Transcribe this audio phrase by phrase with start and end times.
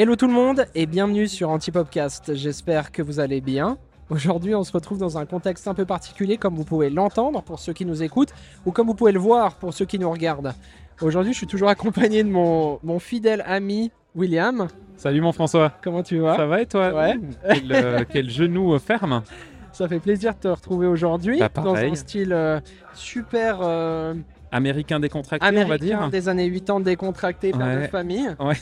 [0.00, 2.36] Hello tout le monde et bienvenue sur Antipopcast.
[2.36, 3.78] J'espère que vous allez bien.
[4.10, 7.58] Aujourd'hui, on se retrouve dans un contexte un peu particulier, comme vous pouvez l'entendre pour
[7.58, 8.32] ceux qui nous écoutent,
[8.64, 10.54] ou comme vous pouvez le voir pour ceux qui nous regardent.
[11.00, 14.68] Aujourd'hui, je suis toujours accompagné de mon, mon fidèle ami William.
[14.96, 15.72] Salut mon François.
[15.82, 16.36] Comment tu vas?
[16.36, 16.94] Ça va et toi?
[16.94, 17.18] Ouais.
[17.52, 19.24] Quel, euh, quel genou euh, ferme.
[19.72, 22.60] Ça fait plaisir de te retrouver aujourd'hui Bah, dans un style euh,
[22.94, 24.14] super euh,
[24.50, 26.08] Américain décontracté, on va américain dire.
[26.10, 27.88] des années 80 décontracté, père de Ouais.
[27.88, 28.28] famille.
[28.40, 28.54] Ouais.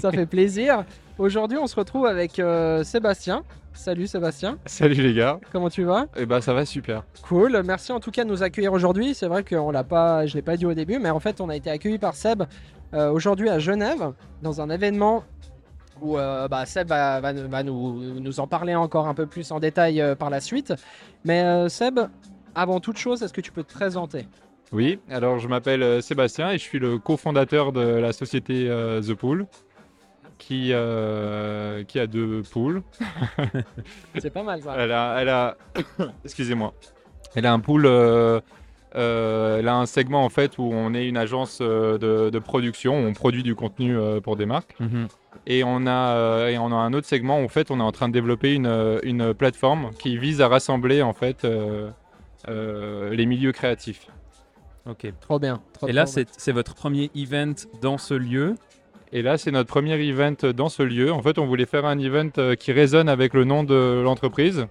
[0.00, 0.84] Ça fait plaisir.
[1.18, 3.42] Aujourd'hui, on se retrouve avec euh, Sébastien.
[3.74, 6.06] Salut Sébastien, Salut les gars, comment tu vas?
[6.16, 7.02] Et bah ça va super.
[7.28, 9.12] Cool, merci en tout cas de nous accueillir aujourd'hui.
[9.14, 11.50] C'est vrai qu'on l'a pas, je l'ai pas dit au début, mais en fait on
[11.50, 12.42] a été accueillis par Seb
[12.94, 15.24] euh, aujourd'hui à Genève dans un événement
[16.00, 19.52] où euh, bah, Seb va, va- va nous, nous en parler encore un peu plus
[19.52, 20.72] en détail euh, par la suite.
[21.26, 22.00] Mais euh, Seb,
[22.54, 24.26] avant toute chose, est-ce que tu peux te présenter?
[24.72, 29.00] Oui, alors je m'appelle euh, Sébastien et je suis le cofondateur de la société euh,
[29.00, 29.46] The Pool
[30.38, 32.82] qui, euh, qui a deux poules.
[34.18, 34.74] C'est pas mal ça.
[34.78, 35.56] Elle a, elle a...
[36.24, 36.74] excusez-moi,
[37.34, 38.40] elle a un pool, euh,
[38.96, 42.38] euh, elle a un segment en fait où on est une agence euh, de, de
[42.38, 44.74] production, où on produit du contenu euh, pour des marques.
[44.80, 45.08] Mhm.
[45.46, 47.82] Et on a, euh, et on a un autre segment où en fait on est
[47.82, 51.90] en train de développer une, une plateforme qui vise à rassembler en fait euh,
[52.48, 54.08] euh, les milieux créatifs.
[54.88, 55.12] Ok.
[55.20, 55.60] Trop bien.
[55.72, 58.54] trop, Et là, c'est votre premier event dans ce lieu.
[59.12, 61.12] Et là, c'est notre premier event dans ce lieu.
[61.12, 64.66] En fait, on voulait faire un event euh, qui résonne avec le nom de l'entreprise.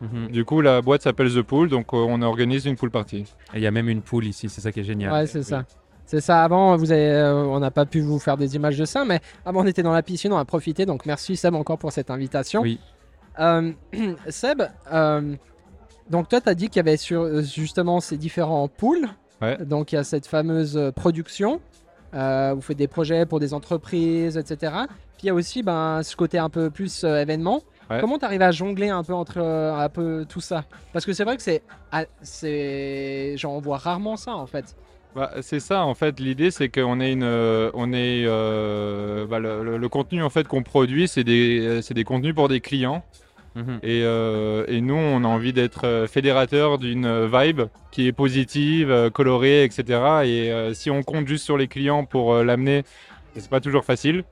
[0.00, 0.28] Mhm.
[0.28, 3.18] Du coup, la boîte s'appelle The Pool, donc euh, on organise une pool party.
[3.18, 5.12] Et il y a même une poule ici, c'est ça qui est génial.
[5.12, 5.64] Ouais, c'est ça.
[6.08, 6.42] C'est ça.
[6.42, 9.20] Avant, vous avez, euh, on n'a pas pu vous faire des images de ça, mais
[9.44, 10.86] avant, on était dans la piscine, on a profité.
[10.86, 12.62] Donc, merci Seb encore pour cette invitation.
[12.62, 12.80] Oui.
[13.38, 13.72] Euh,
[14.28, 15.34] Seb, euh,
[16.08, 19.06] donc toi, tu as dit qu'il y avait sur, justement ces différents pools.
[19.40, 19.56] Ouais.
[19.64, 21.60] Donc, il y a cette fameuse euh, production.
[22.14, 24.72] Euh, vous faites des projets pour des entreprises, etc.
[25.16, 27.62] Puis il y a aussi ben, ce côté un peu plus euh, événement.
[27.90, 28.00] Ouais.
[28.00, 30.64] Comment tu arrives à jongler un peu entre euh, un peu tout ça?
[30.92, 31.62] Parce que c'est vrai que c'est,
[31.92, 34.74] ah, c'est, j'en vois rarement ça en fait.
[35.14, 36.20] Bah, c'est ça, en fait.
[36.20, 40.62] L'idée, c'est qu'on est une, on est, bah, le, le- le contenu en fait qu'on
[40.62, 43.02] produit, c'est des, c'est des contenus pour des clients.
[43.54, 43.80] Mhm.
[43.82, 48.90] Et, euh, et nous, on a envie d'être euh, fédérateur d'une vibe qui est positive,
[48.90, 49.82] euh, colorée, etc.
[50.24, 52.84] Et euh, si on compte juste sur les clients pour euh, l'amener,
[53.36, 54.24] c'est pas toujours facile.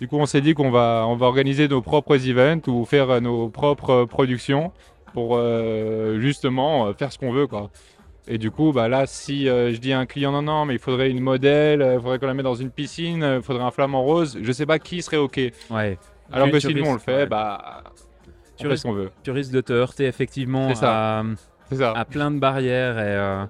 [0.00, 3.20] Du coup, on s'est dit qu'on va, on va organiser nos propres events ou faire
[3.20, 4.72] nos propres productions
[5.12, 5.40] pour
[6.18, 7.70] justement faire ce qu'on veut, quoi.
[8.26, 10.74] Et du coup, bah là, si euh, je dis à un client non, non, mais
[10.74, 13.70] il faudrait une modèle, il faudrait qu'on la mette dans une piscine, il faudrait un
[13.70, 15.38] flamant rose, je sais pas qui serait OK.
[15.70, 15.98] Ouais.
[16.32, 17.26] Alors que si nous on le fait, ouais.
[17.26, 17.84] bah,
[18.56, 19.10] Tu risques- veut.
[19.22, 21.20] Tu risques de te heurter effectivement ça.
[21.20, 21.24] à,
[21.72, 21.92] ça.
[21.92, 22.98] à plein de barrières.
[22.98, 23.44] Et, euh,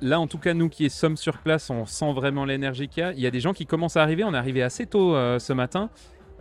[0.00, 3.06] Là, en tout cas, nous qui sommes sur place, on sent vraiment l'énergie qu'il y
[3.06, 3.12] a.
[3.12, 4.24] Il y a des gens qui commencent à arriver.
[4.24, 5.88] On est arrivé assez tôt euh, ce matin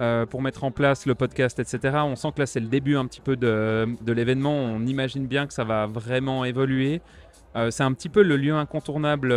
[0.02, 1.98] euh, pour mettre en place le podcast, etc.
[2.04, 4.56] On sent que là, c'est le début un petit peu de, de l'événement.
[4.56, 7.00] On imagine bien que ça va vraiment évoluer.
[7.56, 9.32] Euh, c'est un petit peu le lieu incontournable.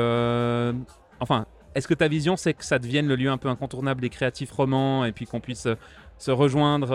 [1.20, 1.44] Enfin,
[1.74, 4.50] est-ce que ta vision, c'est que ça devienne le lieu un peu incontournable des créatifs
[4.52, 5.68] romans et puis qu'on puisse
[6.18, 6.88] se rejoindre,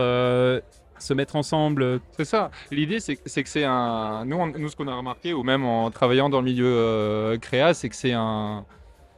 [1.00, 2.51] se mettre ensemble C'est ça.
[2.72, 4.23] L'idée, c'est que c'est un.
[4.25, 7.38] Nous, on- nous, ce qu'on a remarqué, ou même en travaillant dans le milieu euh,
[7.38, 8.66] créa, c'est que c'est un.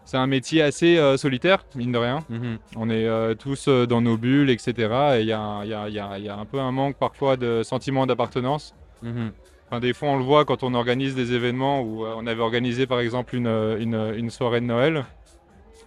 [0.05, 2.19] C'est un métier assez euh, solitaire, mine de rien.
[2.29, 2.59] mhm.
[2.77, 4.71] On est euh, tous euh, dans nos bulles, etc.
[5.17, 7.35] Et il y a, un- il y, y y a un peu un manque parfois
[7.35, 8.73] de sentiment d'appartenance.
[9.03, 9.31] Mhm.
[9.69, 12.87] Enfin, des fois, on le voit quand on organise des événements où on avait organisé
[12.87, 15.03] par exemple une, une, une soirée de Noël.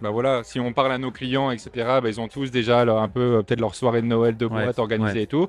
[0.01, 2.99] Bah voilà, si on parle à nos clients, etc., bah, ils ont tous déjà leur-
[2.99, 5.23] un peu peut-être leur soirée de Noël de Ouais, boîte organisée ouais.
[5.23, 5.47] et tout.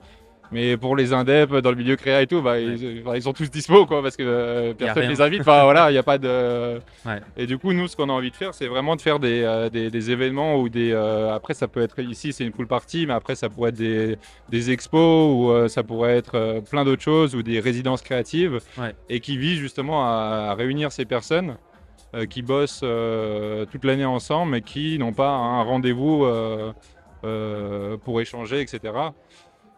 [0.53, 3.33] Mais pour les indeps dans le milieu créa et tout, bah, ils, enfin, ils sont
[3.33, 5.11] tous dispo quoi, parce que euh, personne rien.
[5.11, 5.41] les invite.
[5.41, 6.79] Enfin voilà, il n'y a pas de.
[7.07, 7.21] Ouais.
[7.37, 9.43] Et du coup, nous, ce qu'on a envie de faire, c'est vraiment de faire des,
[9.43, 10.93] euh, des, des événements ou des.
[10.93, 13.77] euh, après, ça peut être ici, c'est une pool party, mais après, ça pourrait être
[13.77, 14.17] des,
[14.51, 15.03] des expos
[15.35, 18.95] ou ça pourrait être plein d'autres choses ou des résidences créatives Ouais.
[19.09, 21.57] et qui visent justement à, à réunir ces personnes
[22.29, 22.85] qui bossent
[23.73, 26.27] toute l'année ensemble mais qui n'ont pas un rendez-vous
[28.05, 28.81] pour échanger, etc.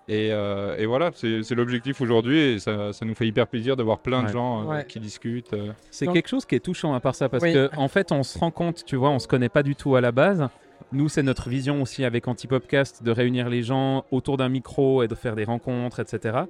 [0.07, 3.83] Et, euh, et voilà, c'est l'objectif aujourd'hui et ça, ça nous fait hyper plaisir de
[3.83, 4.33] voir plein de Ouais.
[4.33, 4.85] gens euh, Ouais.
[4.87, 5.55] qui discutent.
[5.55, 5.73] euh.
[5.91, 7.55] C'est quelque chose qui est touchant à part ça parce Oui.
[7.55, 9.97] que en fait on se rend compte, tu vois, on se connaît pas du tout
[9.97, 10.47] à la base.
[10.93, 15.09] Nous, c'est notre vision aussi avec Antipopcast de réunir les gens autour d'un micro et
[15.09, 16.41] de faire des rencontres, etc.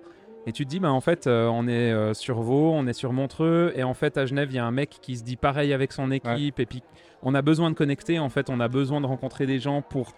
[0.46, 2.92] Et tu te dis, bah en fait, euh, on est euh, sur Vaud, on est
[2.92, 5.36] sur Montreux, et en fait à Genève, il y a un mec qui se dit
[5.36, 6.82] pareil avec son équipe, et puis
[7.22, 10.12] on a besoin de connecter, en fait, on a besoin de rencontrer des gens pour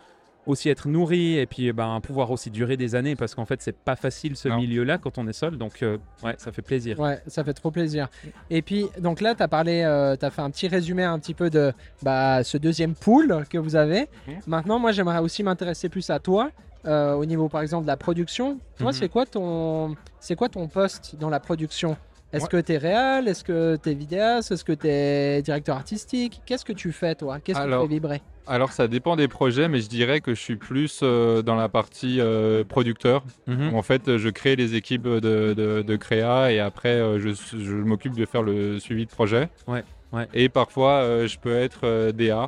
[0.47, 3.77] aussi être nourri et puis ben, pouvoir aussi durer des années parce qu'en fait c'est
[3.77, 6.99] pas facile ce milieu-là quand on est seul donc euh, ouais ça fait plaisir.
[7.01, 8.09] Ouais, ça fait trop plaisir.
[8.51, 9.81] Et puis, donc là, tu as parlé,
[10.19, 11.73] tu as fait un petit résumé un petit peu de
[12.03, 14.09] bah, ce deuxième pool que vous avez.
[14.29, 14.35] Mhm.
[14.47, 16.51] Maintenant, moi, j'aimerais aussi m'intéresser plus à toi.
[16.87, 18.61] euh, au niveau par exemple de la production.
[18.79, 18.93] Toi, Mhm.
[18.93, 21.97] c'est quoi ton c'est quoi ton poste dans la production?
[22.33, 22.49] Est-ce Ouais.
[22.51, 24.51] que tu es réel Est-ce que tu es vidéaste?
[24.53, 26.43] Est-ce que tu es directeur artistique?
[26.45, 27.39] Qu'est-ce que tu fais toi?
[27.41, 28.21] Qu'est-ce qui te Alors, fait vibrer?
[28.49, 31.69] Alors ça dépend des projets, mais je dirais que je suis plus euh, dans la
[31.69, 33.25] partie euh, producteur.
[33.47, 33.75] Mhm.
[33.75, 37.75] En fait, je crée les équipes de, de, de créa et après, euh, je, je
[37.75, 39.49] m'occupe de faire le suivi de projet.
[39.67, 39.83] Ouais,
[40.13, 40.29] ouais.
[40.35, 42.47] Et parfois, euh, je peux être DA.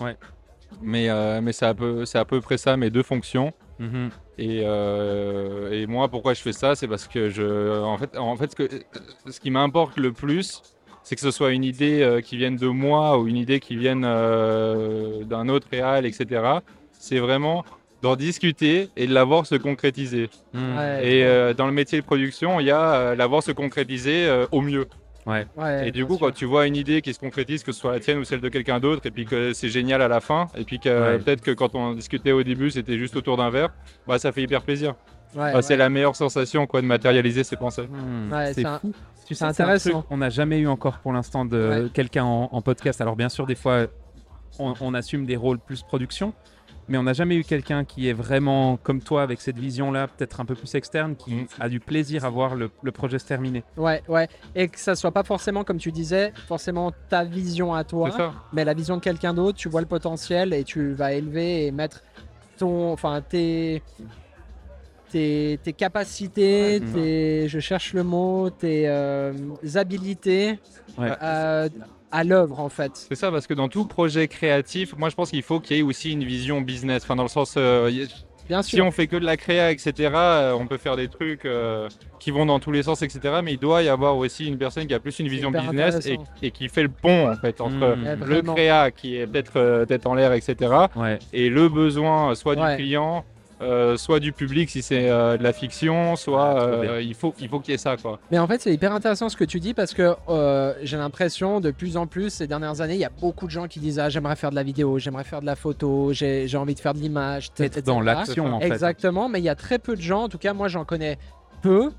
[0.00, 0.16] Ouais.
[0.82, 1.08] Mais,
[1.40, 3.52] mais c'est à, peu- à peu près ça mes deux fonctions.
[3.78, 4.10] Mhm.
[4.38, 8.36] Et, euh, et moi, pourquoi je fais ça C'est parce que je, en fait, en
[8.36, 8.68] fait ce, que,
[9.28, 10.62] ce qui m'importe le plus,
[11.02, 13.76] c'est que ce soit une idée euh, qui vienne de moi ou une idée qui
[13.76, 16.60] vienne euh, d'un autre réal, etc.
[16.92, 17.64] C'est vraiment
[18.02, 20.30] d'en discuter et de la voir se concrétiser.
[20.54, 23.52] Ouais, Et euh, dans le métier de production, il y a euh, la voir se
[23.52, 24.86] concrétiser euh, au mieux.
[25.26, 25.46] Ouais,
[25.88, 26.26] et du coup, sûr.
[26.26, 28.40] quand tu vois une idée qui se concrétise, que ce soit la tienne ou celle
[28.40, 31.18] de quelqu'un d'autre, et puis que c'est génial à la fin, et puis que Ouais.
[31.18, 33.70] peut-être que quand on discutait au début, c'était juste autour d'un verre,
[34.06, 34.94] bah, ça fait hyper plaisir.
[35.36, 37.88] Ouais, Bah, C'est la meilleure sensation quoi, de matérialiser ses pensées.
[38.32, 38.92] Ouais, c'est un- fou.
[39.26, 39.90] Tu sais, un intéressant.
[39.90, 41.90] truc qu'on n'a jamais eu encore pour l'instant de Ouais.
[41.92, 42.98] quelqu'un en, en podcast.
[43.02, 43.86] Alors bien sûr, des fois,
[44.58, 46.32] on, on assume des rôles plus production,
[46.88, 50.40] mais on n'a jamais eu quelqu'un qui est vraiment comme toi avec cette vision-là, peut-être
[50.40, 51.46] un peu plus externe, qui Mhm.
[51.60, 53.62] a du plaisir à voir le, le projet se terminer.
[53.76, 54.28] Ouais, ouais.
[54.54, 58.64] Et que ça soit pas forcément, comme tu disais, forcément ta vision à toi, mais
[58.64, 62.02] la vision de quelqu'un d'autre, tu vois le potentiel et tu vas élever et mettre
[62.58, 63.82] ton, enfin tes,
[65.10, 66.92] tes, tes capacités, Ouais.
[66.92, 69.32] tes, je cherche le mot, tes euh,
[69.74, 70.58] habilités
[70.98, 71.12] Ouais.
[71.22, 71.68] euh,
[72.10, 72.92] à l'œuvre en fait.
[72.94, 75.80] C'est ça, parce que dans tout projet créatif, moi je pense qu'il faut qu'il y
[75.80, 77.02] ait aussi une vision business.
[77.04, 77.90] Enfin, dans le sens, euh,
[78.48, 78.86] Bien si sûr.
[78.86, 81.88] on fait que de la créa, etc., euh, on peut faire des trucs euh,
[82.18, 83.40] qui vont dans tous les sens, etc.
[83.44, 86.08] Mais il doit y avoir aussi une personne qui a plus une vision business
[86.42, 87.78] et, qui fait le pont en fait entre.
[87.78, 90.56] Ouais, le créa qui est peut-être euh, tête en l'air, etc.
[90.96, 91.18] Ouais.
[91.32, 93.24] et le besoin soit du client,
[93.60, 97.34] euh, soit du public si c'est euh, de la fiction, soit Ah, euh, il faut
[97.40, 98.18] il faut qu'il y ait ça quoi.
[98.30, 101.60] Mais en fait, c'est hyper intéressant ce que tu dis parce que euh, j'ai l'impression
[101.60, 103.98] de plus en plus ces dernières années, il y a beaucoup de gens qui disent
[103.98, 106.80] ah j'aimerais faire de la vidéo, j'aimerais faire de la photo, j'ai j'ai envie de
[106.80, 108.66] faire de l'image, Être dans l'action en fait.
[108.66, 111.18] Exactement, mais il y a très peu de gens, en tout cas moi j'en connais
[111.62, 111.90] peu,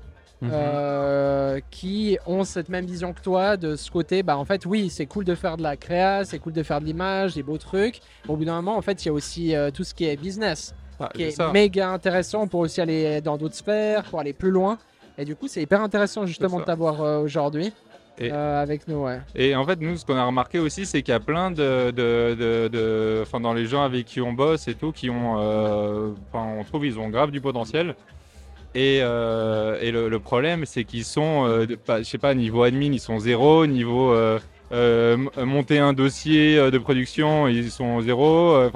[0.42, 0.50] Mhm.
[0.54, 4.22] euh, qui ont cette même vision que toi de ce côté.
[4.22, 6.80] Bah en fait oui, c'est cool de faire de la créa, c'est cool de faire
[6.80, 8.00] de l'image, des beaux trucs.
[8.26, 10.16] Au bout d'un moment, en fait, il y a aussi euh, tout ce qui est
[10.16, 11.50] business, Ah, qui est ça.
[11.52, 14.78] méga intéressant pour aussi aller dans d'autres sphères, pour aller plus loin.
[15.18, 17.72] Et du coup, c'est hyper intéressant justement de t'avoir euh, aujourd'hui
[18.18, 19.04] Et- euh, avec nous.
[19.04, 19.20] Ouais.
[19.34, 21.90] Et en fait, nous, ce qu'on a remarqué aussi, c'est qu'il y a plein de,
[21.90, 25.36] de, de, de- enfin, dans les gens avec qui on bosse et tout, qui ont,
[25.38, 27.96] euh, enfin, on trouve, ils ont grave du potentiel.
[28.74, 32.92] Et, euh, et le, le problème, c'est qu'ils sont, pas- je sais pas, niveau admin,
[32.92, 34.14] ils sont zéro, niveau
[35.36, 38.52] monter un dossier de production, ils sont zéro.
[38.54, 38.70] euh,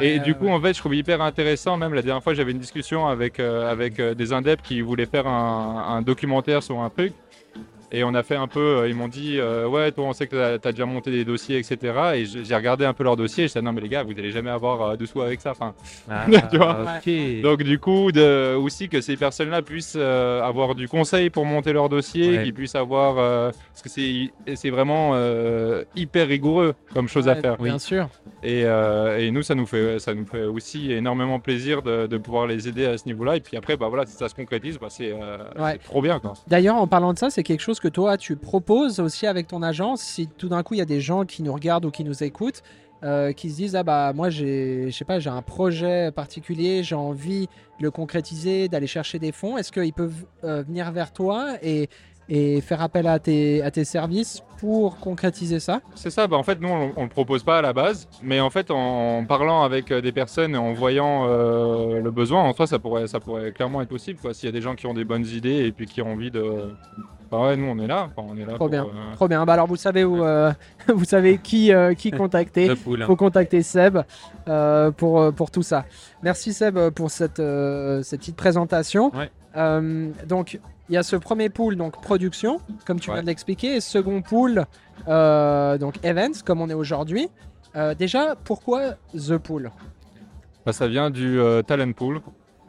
[0.00, 1.76] Et du coup, en fait, je trouve hyper intéressant.
[1.76, 5.06] Même la dernière fois, j'avais une discussion avec, euh, avec euh, des indeps qui voulaient
[5.06, 7.12] faire un, un documentaire sur un truc.
[7.92, 10.26] Et on a fait un peu, euh, ils m'ont dit, euh, ouais, toi, on sait
[10.26, 11.78] que tu as, déjà monté des dossiers, etc.
[12.14, 13.44] Et j'ai regardé un peu leurs dossiers.
[13.44, 15.40] Et je disais, non, mais les gars, vous allez jamais avoir euh, de sous avec
[15.40, 15.50] ça.
[15.50, 15.74] Enfin,
[16.08, 16.78] Ah, Tu vois.
[17.04, 17.42] ok.
[17.42, 21.72] donc, du coup, de, aussi que ces personnes-là puissent euh, avoir du conseil pour monter
[21.72, 22.44] leur dossier, Ouais.
[22.44, 23.18] qu'ils puissent avoir.
[23.18, 27.56] euh, parce que c'est c'est vraiment euh, hyper rigoureux comme chose à faire.
[27.56, 28.08] Bien sûr.
[28.42, 32.18] Et, euh, et nous, ça nous fait, ça nous fait aussi énormément plaisir de, de
[32.18, 33.36] pouvoir les aider à ce niveau-là.
[33.36, 35.78] Et puis après, bah voilà, si ça se concrétise, bah c'est euh, Ouais.
[35.78, 36.20] trop bien.
[36.46, 39.62] D'ailleurs, en parlant de ça, c'est quelque chose que toi, tu proposes aussi avec ton
[39.62, 40.02] agence.
[40.02, 42.22] Si tout d'un coup, il y a des gens qui nous regardent ou qui nous
[42.22, 42.62] écoutent,
[43.02, 46.82] euh, qui se disent ah bah moi j'ai je sais pas j'ai un projet particulier
[46.82, 47.46] j'ai envie
[47.78, 51.88] de le concrétiser d'aller chercher des fonds est-ce qu'ils peuvent euh, venir vers toi et,
[52.28, 55.80] et faire appel à tes, à tes services pour concrétiser ça?
[55.94, 58.06] C'est ça, bah en fait, nous, on, on le propose pas à la base.
[58.22, 62.52] Mais en fait, en, parlant avec euh, des personnes et en voyant le besoin, en
[62.52, 64.18] soi, ça pourrait, ça pourrait clairement être possible.
[64.34, 66.30] S'il y a des gens qui ont des bonnes idées et puis qui ont envie
[66.30, 66.74] de.
[67.30, 68.08] Bah ouais, nous, on est là.
[68.16, 68.84] Enfin, on est là Trop pour, bien.
[68.84, 69.44] euh, Trop bien.
[69.44, 70.52] Bah alors vous savez où euh,
[70.88, 72.66] vous savez qui euh, qui contacter.
[72.68, 72.98] Le pool.
[73.00, 73.98] Il faut contacter Seb
[74.48, 75.84] euh, pour, euh, pour tout ça.
[76.22, 79.14] Merci Seb euh, pour cette, euh, cette petite présentation.
[79.14, 79.30] Ouais.
[79.56, 80.58] Euh, donc
[80.88, 83.16] il y a ce premier pool donc production comme tu Ouais.
[83.16, 84.64] viens de l'expliquer et second pool
[85.08, 87.28] euh, donc events comme on est aujourd'hui.
[87.76, 89.70] Euh, déjà pourquoi The Pool?
[90.66, 92.20] Bah, ça vient du euh, talent pool,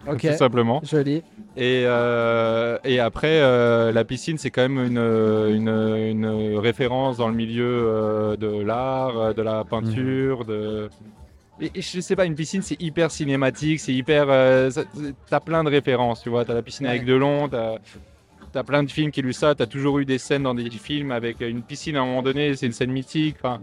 [0.05, 0.81] Tout simplement.
[0.83, 1.23] Joli.
[1.57, 7.27] Et, euh, et après, euh, la piscine, c'est quand même une, une, une référence dans
[7.27, 10.89] le milieu euh, de l'art, de la peinture, de...
[11.59, 14.25] Et, et je sais pas, une piscine, c'est hyper cinématique, c'est hyper...
[14.29, 14.71] euh,
[15.29, 16.43] t'as plein de références, tu vois.
[16.45, 16.91] T'as la piscine Ouais.
[16.93, 17.75] avec de long, t'as...
[18.53, 21.11] T'as plein de films qui illustrent ça, t'as toujours eu des scènes dans des films
[21.11, 23.37] avec une piscine à un moment donné, c'est une scène mythique.
[23.41, 23.61] enfin,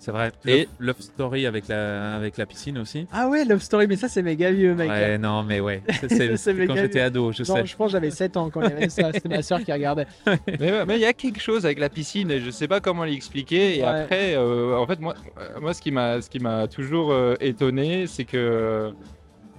[0.00, 0.30] C'est vrai.
[0.46, 3.06] Et- Love, Story avec la, avec la piscine aussi.
[3.12, 4.88] Ah ouais, Love Story, mais ça c'est méga vieux, mec.
[4.88, 5.82] Ouais, non, mais ouais.
[6.08, 7.66] C'est- quand j'étais ado, je Non, sais.
[7.66, 9.12] je pense que j'avais 7 ans quand il y avait ça.
[9.12, 10.06] C'était ma soeur qui regardait.
[10.60, 13.02] Mais mais il y a quelque chose avec la piscine et je sais pas comment
[13.04, 13.78] l'expliquer.
[13.78, 13.88] Et Ouais.
[13.88, 17.34] après, euh, en fait, moi, euh, moi ce qui m'a ce qui m'a toujours euh,
[17.40, 18.90] étonné, c'est que euh,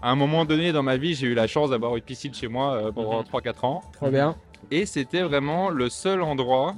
[0.02, 2.48] à un moment donné dans ma vie, j'ai eu la chance d'avoir une piscine chez
[2.48, 3.26] moi euh, pendant Mhm.
[3.26, 3.82] 3-4 ans.
[3.94, 4.36] Trop bien.
[4.72, 6.76] Et c'était vraiment le seul endroit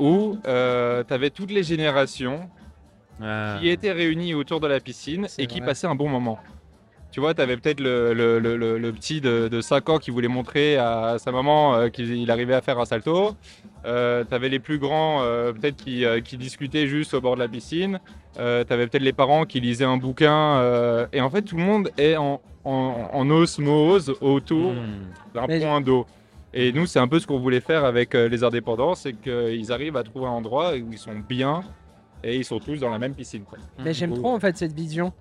[0.00, 2.48] où tu avais toutes les générations
[3.22, 3.58] Ah.
[3.60, 5.66] qui étaient réunies autour de la piscine et qui vrai.
[5.68, 6.38] passaient un bon moment.
[7.12, 9.98] Tu vois, tu avais peut-être le, le- le- le- le petit de, de 5 ans
[9.98, 13.34] qui voulait montrer à sa maman euh, qu'il il arrivait à faire un salto.
[13.82, 17.40] tu avais les plus grands, euh, peut-être, qui, euh, qui discutaient juste au bord de
[17.40, 17.98] la piscine.
[18.36, 20.58] tu avais peut-être les parents qui lisaient un bouquin.
[20.58, 25.34] euh, et en fait, tout le monde est en, en- en osmose autour Hmm.
[25.34, 26.06] d'un Mais- point d'eau.
[26.54, 29.72] Et nous, c'est un peu ce qu'on voulait faire avec euh, les indépendants, c'est qu'ils
[29.72, 31.62] arrivent à trouver un endroit où ils sont bien
[32.22, 33.42] et ils sont tous dans la même piscine.
[33.44, 33.58] quoi.
[33.82, 35.12] Mais j'aime trop en fait cette vision.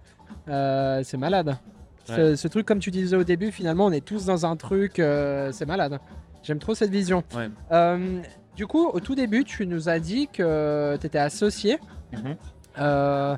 [0.47, 1.57] Euh, c'est malade.
[2.05, 4.97] Ce, ce truc, comme tu disais au début, finalement, on est tous dans un truc.
[4.99, 5.99] euh, c'est malade.
[6.41, 7.23] J'aime trop cette vision.
[7.35, 7.49] Ouais.
[7.71, 8.21] Euh,
[8.55, 11.77] du coup, au tout début, tu nous as dit que tu étais associé.
[12.11, 12.35] Mhm.
[12.79, 13.35] Euh,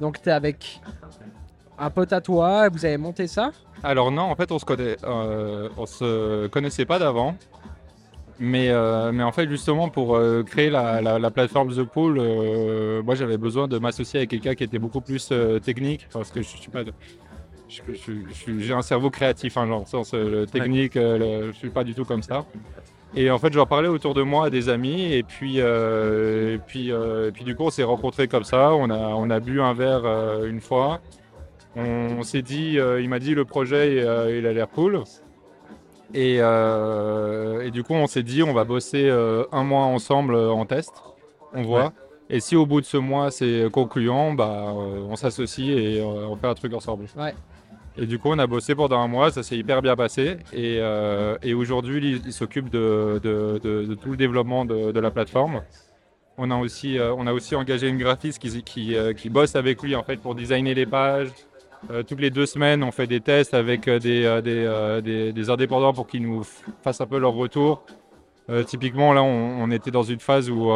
[0.00, 0.80] donc, tu es avec
[1.76, 2.68] un pote à toi.
[2.68, 3.50] Vous avez monté ça.
[3.82, 7.34] Alors non, en fait, on se connaît, euh, on se connaissait pas d'avant.
[8.40, 12.16] Mais, euh, mais en fait, justement, pour euh, créer la, la- la plateforme The Pool,
[12.18, 15.32] euh, moi j'avais besoin de m'associer avec quelqu'un qui était beaucoup plus
[15.64, 16.80] technique parce que je suis pas.
[18.58, 21.94] J'ai un cerveau créatif, hein, genre, le sens le technique, le- je suis pas du
[21.94, 22.44] tout comme ça.
[23.16, 26.88] Et en fait, j'en parlais autour de moi à des amis, et puis, et puis,
[26.90, 28.74] et puis du coup, on s'est rencontrés comme ça.
[28.74, 30.04] On a, on a bu un verre
[30.44, 31.00] une fois.
[31.76, 33.96] On, s'est dit, il m'a dit le projet,
[34.36, 35.02] il a l'air cool.
[36.14, 40.34] Et, euh, et du coup, on s'est dit, on va bosser euh, un mois ensemble
[40.34, 40.92] euh, en test.
[41.52, 41.92] On voit.
[42.30, 46.46] Et si au bout de ce mois c'est concluant, bah, on s'associe et on fait
[46.46, 47.04] un truc ensemble.
[47.16, 47.34] Ouais.
[47.96, 50.38] Et du coup, on a bossé pendant un mois, ça s'est hyper bien passé.
[50.52, 54.90] Et, euh, et aujourd'hui, il, il s'occupe de, de- de- de tout le développement de,
[54.90, 55.62] de la plateforme.
[56.38, 59.54] On a aussi, euh, on a aussi engagé une graphiste qui, qui, euh, qui bosse
[59.54, 61.28] avec lui en fait pour designer les pages.
[61.90, 65.00] Euh, toutes les deux semaines, on fait des tests avec euh, des, euh, des, euh,
[65.00, 66.42] des- des indépendants pour qu'ils nous
[66.82, 67.82] fassent un peu leur retour.
[68.66, 70.70] Typiquement, là, on, on était dans une phase où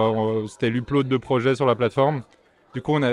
[0.48, 2.22] c'était l'upload de projets sur la plateforme.
[2.74, 3.10] Du coup, on a,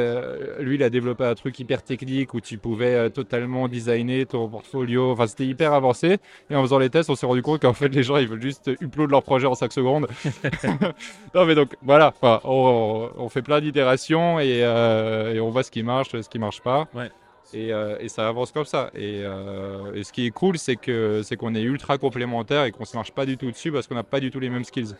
[0.62, 5.12] lui, il a développé un truc hyper technique où tu pouvais totalement designer ton portfolio.
[5.12, 6.20] Enfin, c'était hyper avancé.
[6.50, 8.42] Et en faisant les tests, on s'est rendu compte qu'en fait, les gens, ils veulent
[8.42, 10.08] juste upload leur projet en 5 secondes.
[11.36, 12.14] non, mais donc, voilà.
[12.22, 16.40] Enfin, on, on fait plein d'itérations et, et on voit ce qui marche, ce qui
[16.40, 16.88] marche pas.
[16.94, 17.10] Ouais.
[17.56, 18.90] Et, euh, et ça avance comme ça.
[18.94, 22.72] Et, euh, et ce qui est cool, c'est que c'est qu'on est ultra complémentaires et
[22.72, 24.66] qu'on se marche pas du tout dessus parce qu'on n'a pas du tout les mêmes
[24.66, 24.94] skills.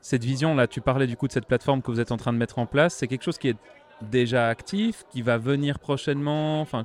[0.00, 2.32] Cette vision, là, tu parlais du coup de cette plateforme que vous êtes en train
[2.32, 2.94] de mettre en place.
[2.94, 3.56] C'est quelque chose qui est
[4.02, 6.60] déjà actif, qui va venir prochainement.
[6.60, 6.84] Enfin,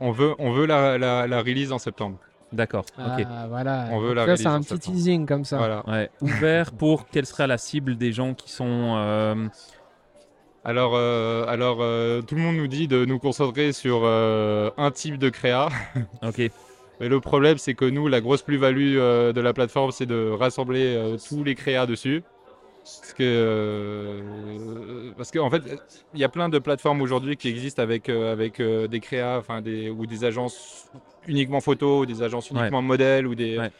[0.00, 2.18] On veut, on veut la, la- la release en septembre.
[2.52, 2.84] d'accord.
[2.98, 3.24] Ok.
[3.30, 3.86] Ah, voilà.
[3.92, 4.96] On veut la vois, release C'est un petit septembre.
[4.96, 5.56] teasing comme ça.
[5.58, 5.82] Voilà.
[5.88, 6.10] Ouais.
[6.20, 8.94] Ouvert pour quelle sera la cible des gens qui sont.
[8.98, 9.46] euh,
[10.66, 14.90] Alors, euh, alors euh, tout le monde nous dit de nous concentrer sur euh, un
[14.90, 15.68] type de créa.
[16.22, 16.50] Ok.
[16.98, 21.14] Mais le problème, c'est que nous, la grosse plus-value de la plateforme, c'est de rassembler
[21.28, 22.22] tous les créas dessus.
[22.82, 24.22] Parce que,
[25.16, 25.62] parce qu'en fait,
[26.14, 29.90] il y a plein de plateformes aujourd'hui qui existent avec, avec des créas, enfin des,
[29.90, 30.90] ou des agences
[31.28, 32.60] uniquement photo, ou des agences Ouais.
[32.60, 33.58] uniquement modèles, ou des.
[33.58, 33.70] Ouais.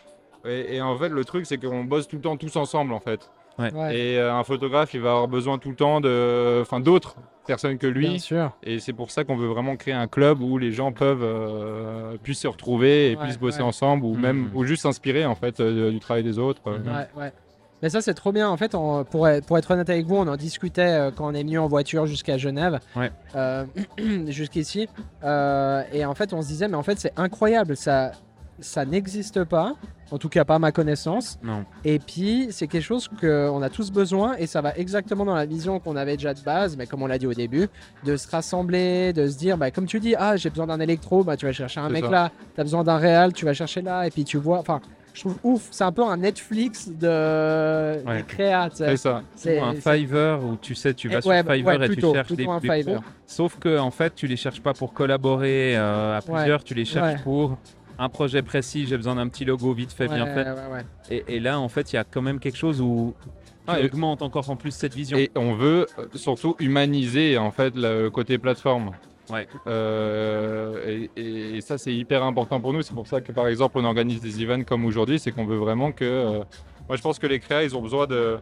[0.44, 3.00] Et, et en fait, le truc, c'est qu'on bosse tout le temps tous ensemble, en
[3.00, 3.30] fait.
[3.58, 7.16] Ouais, Et euh, un photographe, il va avoir besoin tout le temps de, enfin, d'autres
[7.46, 8.08] personnes que lui.
[8.08, 8.52] bien sûr.
[8.62, 12.16] Et c'est pour ça qu'on veut vraiment créer un club où les gens peuvent euh,
[12.22, 13.64] puissent se retrouver et Ouais, puissent bosser ouais.
[13.64, 14.20] ensemble ou Mhm.
[14.20, 16.60] même ou juste s'inspirer en fait euh, du travail des autres.
[16.66, 16.78] euh.
[16.78, 16.86] Mhm.
[16.88, 17.32] Ouais, ouais.
[17.82, 18.48] Mais ça, c'est trop bien.
[18.48, 21.26] En fait, on- pour, être, pour être honnête avec vous, on en discutait euh, quand
[21.30, 23.10] on est venu en voiture jusqu'à Genève, Ouais.
[23.36, 23.64] euh,
[24.28, 24.88] jusqu'ici.
[25.24, 27.76] Euh, et en fait, on se disait, mais en fait, c'est incroyable.
[27.76, 28.12] Ça,
[28.60, 29.74] ça n'existe pas,
[30.10, 31.38] en tout cas pas à ma connaissance.
[31.42, 31.64] Non.
[31.84, 35.46] Et puis, c'est quelque chose qu'on a tous besoin et ça va exactement dans la
[35.46, 37.68] vision qu'on avait déjà de base, mais comme on l'a dit au début,
[38.04, 41.24] de se rassembler, de se dire, bah, comme tu dis, ah, j'ai besoin d'un électro,
[41.24, 42.10] bah, tu vas chercher un mec ça.
[42.10, 44.80] là, tu as besoin d'un réal, tu vas chercher là, et puis tu vois, enfin,
[45.12, 48.24] je trouve ouf, c'est un peu un Netflix de Ouais.
[48.74, 49.22] C'est ça.
[49.34, 52.00] C'est- un Fiverr où tu sais, tu vas Eh, sur ouais, Fiverr ouais, et tu
[52.00, 52.96] cherches des, des pros.
[53.26, 56.84] Sauf que en fait, tu les cherches pas pour collaborer euh, à plusieurs, tu les
[56.84, 57.56] cherches pour
[57.98, 58.86] un projet précis.
[58.86, 60.42] J'ai besoin d'un petit logo vite fait, bien fait.
[60.50, 60.84] ouais, ouais.
[61.10, 63.28] Et, et là, en fait, il y a quand même quelque chose où tu
[63.68, 65.18] Ah, et- augmentes encore en plus cette vision.
[65.18, 68.92] Et on veut euh, surtout humaniser en fait le côté plateforme.
[69.28, 69.48] Ouais.
[69.66, 72.82] Euh, et, et- et ça c'est hyper important pour nous.
[72.82, 75.56] C'est pour ça que par exemple on organise des events comme aujourd'hui, c'est qu'on veut
[75.56, 76.04] vraiment que.
[76.04, 76.38] euh,
[76.88, 78.38] moi je pense que les créas ils ont besoin de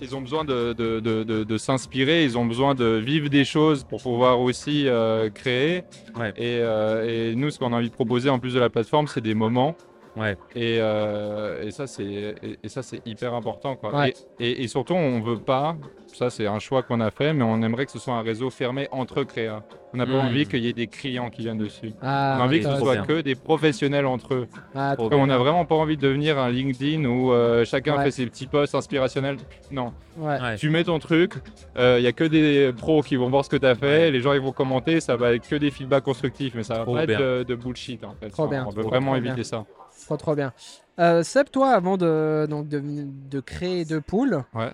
[0.00, 3.84] ils ont besoin de, de, de- de- s'inspirer, ils ont besoin de vivre des choses
[3.84, 5.82] pour pouvoir aussi euh, créer.
[6.18, 6.30] Ouais.
[6.36, 9.06] Et, euh, et nous, ce qu'on a envie de proposer en plus de la plateforme,
[9.06, 9.74] c'est des moments.
[10.16, 10.36] Ouais.
[10.54, 13.76] Et, euh, et ça, c'est et, et ça, c'est hyper important.
[13.76, 13.94] Quoi.
[13.94, 14.14] Ouais.
[14.40, 17.44] Et, et- et surtout, on veut pas, ça c'est un choix qu'on a fait, mais
[17.44, 19.62] on aimerait que ce soit un réseau fermé entre créas.
[19.94, 20.26] On n'a pas Mm.
[20.26, 21.92] envie qu'il y ait des clients qui viennent dessus.
[22.02, 23.04] Ah, on a envie que ce soit bien.
[23.06, 24.46] que des professionnels entre eux.
[24.74, 28.04] ah, on n'a vraiment pas envie de devenir un LinkedIn où euh, chacun Ouais.
[28.04, 29.36] fait ses petits posts inspirationnels.
[29.70, 30.40] Non, Ouais.
[30.40, 30.56] Ouais.
[30.56, 31.34] tu mets ton truc,
[31.78, 34.20] il y a que des pros qui vont voir ce que tu as fait, les
[34.20, 36.94] gens ils vont commenter, ça va être que des feedbacks constructifs, mais ça va Trop
[36.94, 37.18] pas bien.
[37.18, 38.28] être de, de bullshit en fait.
[38.30, 39.44] Trop Enfin, bien, On veut trop, vraiment trop éviter bien.
[39.44, 39.64] ça.
[40.06, 40.52] Trop trop bien.
[40.98, 44.72] Euh, Seb, toi, avant de, donc de, de créer deux poules, Ouais.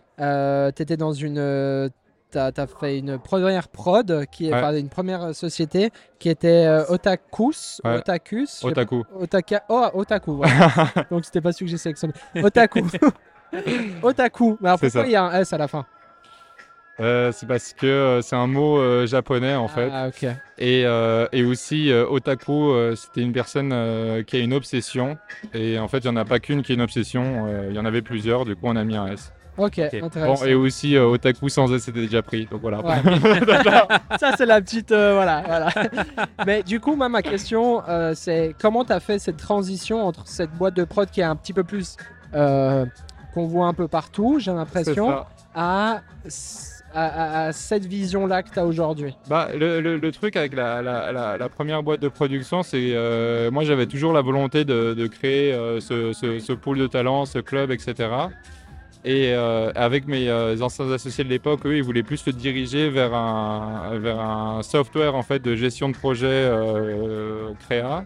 [0.73, 1.39] tu étais dans une.
[1.39, 1.89] euh,
[2.31, 4.59] T'as as fait une première prod, qui est Ouais.
[4.59, 7.97] enfin, une première société qui était euh, Otakus, Ouais.
[7.97, 9.05] Otakus, Otaku.
[9.21, 10.41] Otaka, oh, Otaku,
[11.11, 12.15] donc c'était pas celui que j'ai sélectionné.
[12.43, 12.81] Otaku.
[14.03, 14.57] Otaku.
[14.61, 15.07] Mais alors pourquoi ça.
[15.07, 15.85] il y a un S à la fin?
[17.01, 19.89] Euh, c'est parce que euh, c'est un mot euh, japonais en fait.
[19.93, 20.25] Ah, ok.
[20.59, 25.17] Et, euh, et aussi, euh, otaku, euh, c'était une personne euh, qui a une obsession.
[25.55, 27.77] Et en fait, il n'y en a pas qu'une qui a une obsession, euh, il
[27.77, 29.33] y en avait plusieurs, du coup, on a mis un S.
[29.59, 30.45] Ok, intéressant.
[30.45, 32.47] Bon, et aussi, euh, otaku sans S, c'était déjà pris.
[32.51, 32.81] Donc voilà.
[32.81, 33.03] Ouais.
[34.19, 34.93] ça, c'est la petite.
[34.93, 35.69] euh, voilà, voilà.
[36.47, 40.27] Mais du coup, moi, ma question, euh, c'est comment tu as fait cette transition entre
[40.27, 41.97] cette boîte de prod qui est un petit peu plus.
[42.35, 42.85] euh,
[43.35, 46.01] qu'on voit un peu partout, j'ai l'impression, à,
[46.95, 49.17] à, à- à cette vision-là que tu as aujourd'hui?
[49.29, 52.93] Bah, le, le- le truc avec la, la- la- la première boîte de production, c'est
[52.95, 56.87] euh, moi j'avais toujours la volonté de, de créer euh, ce, ce- ce pool de
[56.87, 57.95] talents, ce club, etc.
[59.05, 62.89] Et euh, avec mes euh, anciens associés de l'époque, eux, ils voulaient plus se diriger
[62.89, 68.05] vers un, vers un software en fait de gestion de projet euh, créa.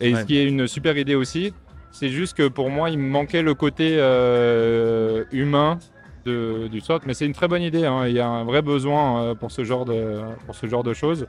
[0.00, 0.20] Et Ouais.
[0.20, 1.54] ce qui est une super idée aussi,
[1.92, 5.78] c'est juste que pour moi, il me manquait le côté euh, humain
[6.24, 7.04] de- du soft.
[7.06, 7.84] Mais c'est une très bonne idée.
[7.86, 8.06] hein.
[8.06, 10.92] Il y a un vrai besoin euh, pour ce genre de, pour ce genre de
[10.94, 11.26] choses.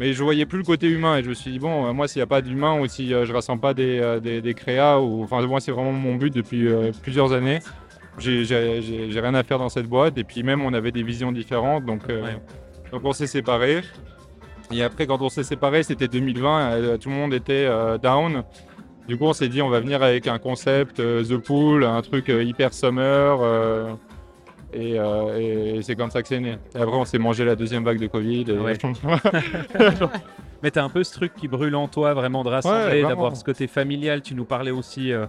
[0.00, 2.06] Mais je voyais plus le côté humain et je me suis dit bon, euh, moi
[2.06, 5.00] s'il n'y a pas d'humain ou si euh, je rassemble pas des, des, des créas
[5.00, 6.68] ou enfin moi c'est vraiment mon but depuis
[7.02, 7.58] plusieurs années.
[8.18, 8.44] J'ai-
[9.20, 12.02] rien à faire dans cette boîte et puis même on avait des visions différentes donc
[12.10, 12.22] euh,
[12.92, 13.82] donc on s'est séparés.
[14.72, 18.42] Et après quand on s'est séparés c'était 2020, euh, tout le monde était euh, down.
[19.08, 22.02] Du coup on s'est dit on va venir avec un concept euh, The Pool, un
[22.02, 23.38] truc hyper summer.
[24.74, 26.58] Euh, et, euh, et- et c'est comme ça que c'est né.
[26.74, 28.44] Et après, on s'est mangé la deuxième vague de Covid.
[28.48, 28.76] et- Ouais.
[30.62, 33.44] Mais t'as un peu ce truc qui brûle en toi, vraiment de rassembler, d'avoir ce
[33.44, 34.22] côté familial.
[34.22, 35.26] Tu nous parlais aussi euh,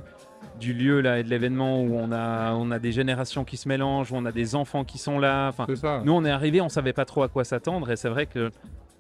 [0.60, 3.68] du lieu là et de l'événement où on a, on a des générations qui se
[3.68, 5.50] mélangent, où on a des enfants qui sont là.
[5.50, 6.02] Enfin, ça.
[6.04, 8.50] nous, on est arrivé, on savait pas trop à quoi s'attendre, et c'est vrai que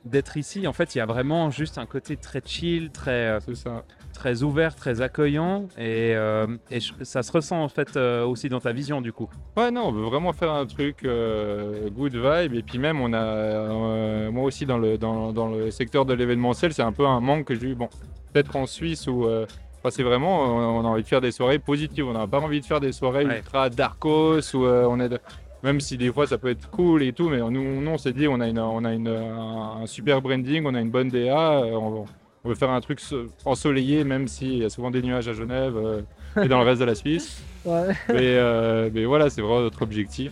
[0.05, 3.39] d'être ici, en fait, il y a vraiment juste un côté très chill, très, euh,
[3.53, 3.83] ça.
[4.13, 8.59] très ouvert, très accueillant, et, euh, et ça se ressent en fait euh, aussi dans
[8.59, 9.29] ta vision du coup.
[9.57, 12.53] Ouais, non, on veut vraiment faire un truc euh, good vibe.
[12.53, 16.73] Et puis même, on a, moi aussi dans le, dans, dans le secteur de l'événementiel,
[16.73, 17.75] c'est un peu un manque que j'ai eu.
[17.75, 17.89] Bon,
[18.33, 19.45] peut-être en Suisse euh,
[19.79, 22.05] enfin, c'est vraiment, on on a envie de faire des soirées positives.
[22.07, 23.37] On n'a pas envie de faire des soirées Ouais.
[23.37, 25.19] ultra darkos où euh, on est, de-
[25.63, 28.13] même si des fois ça peut être cool et tout, mais nous, nous, on s'est
[28.13, 31.09] dit, on a, une, on a une, un, un super branding, on a une bonne
[31.09, 31.59] DA.
[31.63, 32.05] euh, on,
[32.45, 35.33] on veut faire un truc so- ensoleillé, même s'il y a souvent des nuages à
[35.33, 36.01] Genève euh,
[36.41, 37.89] et dans le reste de la Suisse Ouais.
[38.07, 40.31] mais, euh, mais voilà, c'est vraiment notre objectif.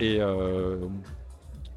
[0.00, 0.76] Et, euh,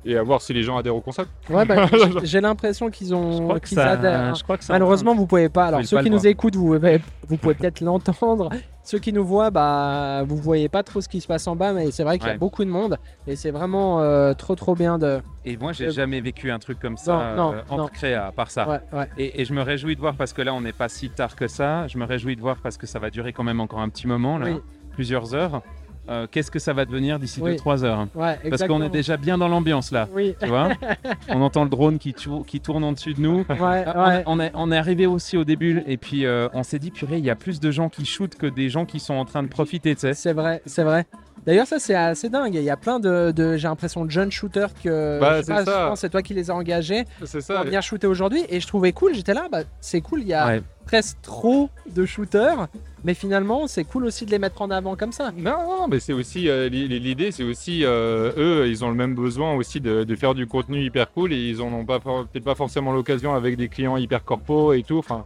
[0.07, 1.29] et à voir si les gens adhèrent au concept.
[1.49, 1.85] Ouais, bah,
[2.23, 4.33] j'ai l'impression qu'ils Je ont qu'ils adhèrent.
[4.35, 5.65] je crois que ça- Malheureusement, vous pouvez pas.
[5.65, 6.25] Alors, ceux pas qui nous voir.
[6.31, 8.49] écoutent, vous, pouvez- vous pouvez peut-être l'entendre.
[8.83, 11.73] Ceux qui nous voient, bah, vous voyez pas trop ce qui se passe en bas,
[11.73, 12.37] mais c'est vrai qu'il y a Ouais.
[12.39, 15.19] beaucoup de monde et c'est vraiment euh, trop, trop bien de.
[15.43, 17.87] Et moi, j'ai Euh, jamais vécu un truc comme ça Non, non, euh, non.
[17.87, 18.67] créa, à part ça.
[18.69, 19.09] Ouais, ouais.
[19.17, 21.35] Et, et je me réjouis de voir parce que là, on n'est pas si tard
[21.35, 21.85] que ça.
[21.87, 24.07] Je me réjouis de voir parce que ça va durer quand même encore un petit
[24.07, 24.59] moment, là, Oui.
[24.91, 25.61] plusieurs heures.
[26.09, 27.55] Euh, Qu'est-ce que ça va devenir d'ici Oui.
[27.57, 28.09] 2-3 heures hein.
[28.15, 30.69] Ouais, Parce qu'on est déjà bien dans l'ambiance là, Oui, tu vois.
[31.29, 33.39] on entend le drone qui, tou- qui tourne en dessus de nous.
[33.39, 34.23] ouais, Ah, on- ouais.
[34.25, 37.17] On, est, on est arrivé aussi au début et puis euh, on s'est dit, purée,
[37.17, 39.43] il y a plus de gens qui shootent que des gens qui sont en train
[39.43, 39.95] de profiter.
[39.97, 41.05] C'est vrai, c'est vrai.
[41.45, 42.55] D'ailleurs, ça, c'est assez dingue.
[42.55, 45.43] Il y a plein de, de- j'ai l'impression, de jeunes shooters que Bah, je sais
[45.45, 45.71] c'est pas, ça.
[45.83, 47.63] je pense que c'est toi qui les as engagés C'est pour ça.
[47.63, 48.43] venir shooter aujourd'hui.
[48.49, 49.13] Et je trouvais cool.
[49.13, 50.21] J'étais là, bah, c'est cool.
[50.21, 50.61] Il y a Ouais.
[50.85, 52.67] presque trop de shooters,
[53.07, 55.31] mais finalement, c'est cool aussi de les mettre en avant comme ça.
[55.31, 58.95] Non, non, mais c'est aussi euh, l'i- l'idée, c'est aussi euh, eux, ils ont le
[58.95, 61.99] même besoin aussi de, de faire du contenu hyper cool et ils en ont pas
[62.01, 64.97] peut-être pas forcément l'occasion avec des clients hyper corpo et tout.
[64.97, 65.23] Enfin,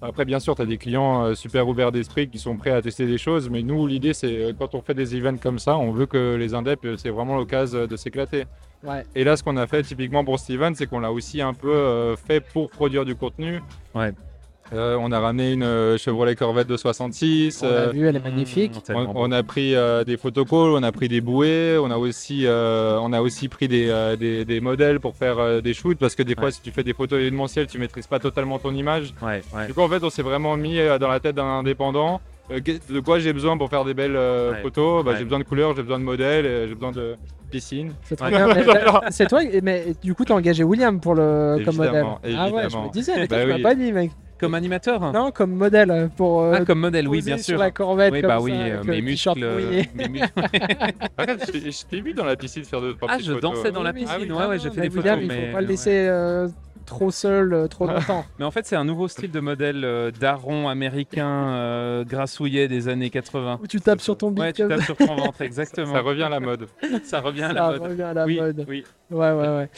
[0.00, 2.80] après, bien sûr, tu as des clients euh, super ouverts d'esprit qui sont prêts à
[2.80, 5.90] tester des choses, mais nous, l'idée, c'est quand on fait des events comme ça, on
[5.90, 8.44] veut que les indeps, euh, c'est vraiment l'occasion de s'éclater.
[8.84, 9.04] Ouais.
[9.16, 11.74] Et là, ce qu'on a fait typiquement pour Steven, c'est qu'on l'a aussi un peu
[11.74, 13.60] euh, fait pour produire du contenu.
[13.92, 14.12] Ouais.
[14.74, 17.62] Euh, on a ramené une euh, Chevrolet Corvette de 66.
[17.62, 18.72] On l'a euh, vu, elle est magnifique.
[18.88, 22.42] Mmh, on, a pris euh, des photocalls, on a pris des bouées, on a aussi,
[22.46, 25.98] euh, on a aussi pris des, euh, des, des modèles pour faire euh, des shoots
[25.98, 26.50] parce que des fois, Ouais.
[26.52, 29.14] si tu fais des photos événementielles, tu maîtrises pas totalement ton image.
[29.22, 29.66] Ouais, ouais.
[29.66, 32.20] Du coup, en fait, on s'est vraiment mis euh, dans la tête d'un indépendant.
[32.50, 34.62] Euh, de quoi j'ai besoin pour faire des belles euh, Ouais.
[34.62, 35.04] photos?
[35.04, 35.16] Bah, Ouais.
[35.18, 37.16] J'ai besoin de couleurs, j'ai besoin de modèles, j'ai besoin de
[37.50, 37.92] piscine.
[38.04, 38.30] C'est Ouais.
[39.28, 42.04] toi, mais du coup, t'as engagé William pour le comme modèle.
[42.24, 44.10] Évidemment, Ah ouais, je me disais, mais Bah tu m'as pas dit, mec.
[44.38, 46.42] Comme animateur Non, comme modèle pour.
[46.42, 47.58] euh, Ah, comme modèle, oui, bien sur sûr.
[47.58, 48.12] la corvette.
[48.12, 49.30] Oui, comme bah ça, oui, avec euh, le mes muscles.
[49.42, 53.40] euh, mes je t'ai- je t'ai vu dans la piscine faire deux Ah, je photos.
[53.40, 54.30] dansais dans la piscine, oui.
[54.30, 55.18] ouais, ouais, Ah, j'ai fait mais des photos.
[55.20, 56.48] il faut mais, pas le laisser euh,
[56.86, 58.24] trop seul euh, trop longtemps.
[58.38, 62.88] Mais en fait, c'est un nouveau style de modèle euh, daron américain euh, grassouillet des
[62.88, 63.58] années 80.
[63.62, 65.92] Où tu tapes sur ton bit Ouais, tu tapes sur ton ventre, exactement.
[65.94, 66.66] Ça revient à la mode.
[67.02, 67.82] Ça revient à ça, la mode.
[67.82, 68.64] revient à la oui, mode.
[68.68, 68.84] oui.
[69.10, 69.68] Ouais, ouais, ouais.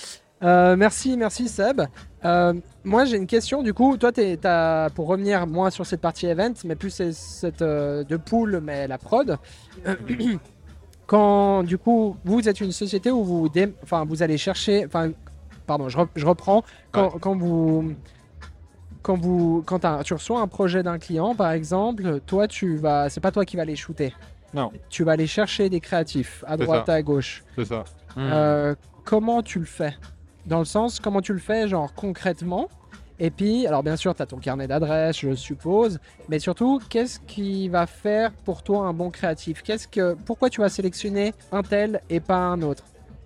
[0.42, 1.82] Euh, merci, merci Seb.
[2.24, 2.52] Euh,
[2.84, 3.96] moi j'ai une question du coup.
[3.96, 8.04] Toi, t'es- t'as- pour revenir moins sur cette partie event, mais plus c'est cette euh,
[8.04, 9.38] de pool, mais la prod.
[9.86, 9.96] Euh,
[11.06, 15.10] quand du coup vous êtes une société où vous, dé- enfin vous allez chercher, enfin
[15.66, 16.62] pardon, je, re- je reprends.
[16.92, 17.94] Quand, quand vous
[19.02, 23.20] quand vous quand tu reçois un projet d'un client par exemple, toi tu vas, c'est
[23.20, 24.14] pas toi qui vas les shooter.
[24.52, 24.72] Non.
[24.88, 26.94] Tu vas aller chercher des créatifs à C'est droite ça.
[26.94, 27.44] à gauche.
[27.56, 27.84] C'est ça.
[28.16, 28.20] Hmm.
[28.20, 29.94] Euh, comment tu le fais?
[30.46, 32.68] Dans le sens, comment tu le fais, genre concrètement?
[33.18, 35.98] Et puis, alors bien sûr, tu as ton carnet d'adresses, je suppose,
[36.30, 39.62] mais surtout, qu'est-ce qui va faire pour toi un bon créatif?
[39.62, 42.84] Qu'est-ce que, Pourquoi tu vas sélectionner un tel et pas un autre?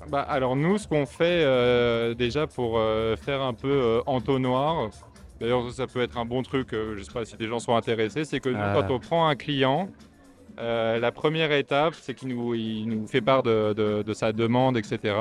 [0.08, 4.90] Bah, alors nous, ce qu'on fait euh, déjà pour euh, faire un peu euh, entonnoir,
[5.40, 7.76] d'ailleurs ça peut être un bon truc, euh, je sais pas si des gens sont
[7.76, 8.74] intéressés, c'est que nous, Ah.
[8.74, 9.88] quand on prend un client,
[10.58, 14.32] euh, la première étape, c'est qu'il nous, il nous fait part de, de- de sa
[14.32, 15.14] demande, etc.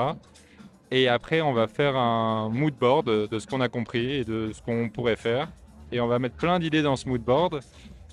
[0.96, 4.52] Et après, on va faire un mood board de, ce qu'on a compris et de
[4.54, 5.48] ce qu'on pourrait faire.
[5.92, 7.62] Et on va mettre plein d'idées dans ce mood board.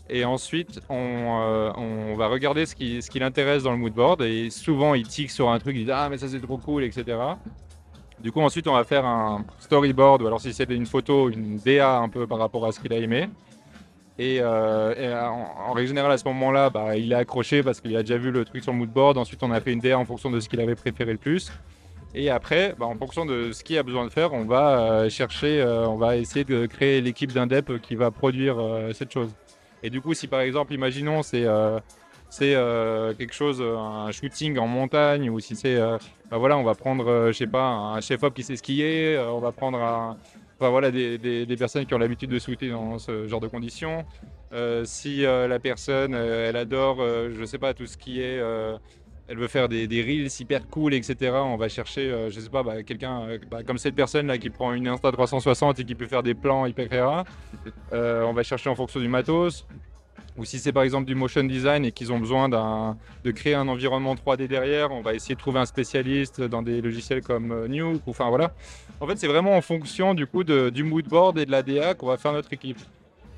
[0.08, 4.22] Et ensuite, on, euh, va regarder ce qui, ce l'intéresse dans le mood board.
[4.22, 6.82] Et souvent, il tique sur un truc, il dit Ah, mais ça c'est trop cool,
[6.84, 7.18] etc.
[8.18, 11.58] Du coup, ensuite, on va faire un storyboard, ou alors si c'est une photo, une
[11.58, 13.28] DA un peu par rapport à ce qu'il a aimé.
[14.18, 18.02] Et, euh, en, règle générale, à ce moment-là, bah, il est accroché parce qu'il a
[18.02, 19.18] déjà vu le truc sur le mood board.
[19.18, 21.52] Ensuite, on a fait une DA en fonction de ce qu'il avait préféré le plus.
[22.14, 25.08] Et après, bah, en fonction de ce qu'il a besoin de faire, on va euh,
[25.08, 29.30] chercher, euh, on va essayer de créer l'équipe d'Indep qui va produire euh, cette chose.
[29.82, 31.46] Et du coup, si par exemple, imaginons, c'est
[32.28, 32.54] c'est
[33.18, 35.80] quelque chose, un shooting en montagne, ou si c'est,
[36.30, 39.40] bah voilà, on va prendre, euh, je sais pas, un chef-op qui sait skier, on
[39.40, 40.16] va prendre un,
[40.58, 44.04] enfin, voilà, des, personnes qui ont l'habitude de shooter dans ce genre de conditions.
[44.84, 48.40] Si la personne, elle adore, je sais pas, tout ce qui est,
[49.30, 51.30] elle veut faire des, des reels hyper cool, etc.
[51.44, 54.38] On va chercher, euh, je sais pas, bah, quelqu'un euh, bah, comme cette personne là
[54.38, 57.24] qui prend une Insta 360 et qui peut faire des plans hyper.
[57.92, 59.66] Euh, on va chercher en fonction du matos.
[60.36, 63.68] Ou si c'est par exemple du motion design et qu'ils ont besoin de créer un
[63.68, 67.68] environnement 3D derrière, on va essayer de trouver un spécialiste dans des logiciels comme euh,
[67.68, 68.06] Nuke.
[68.06, 68.52] ou- Enfin voilà.
[69.00, 71.62] En fait, c'est vraiment en fonction du coup de- du mood board et de la
[71.62, 72.78] DA qu'on va faire notre équipe.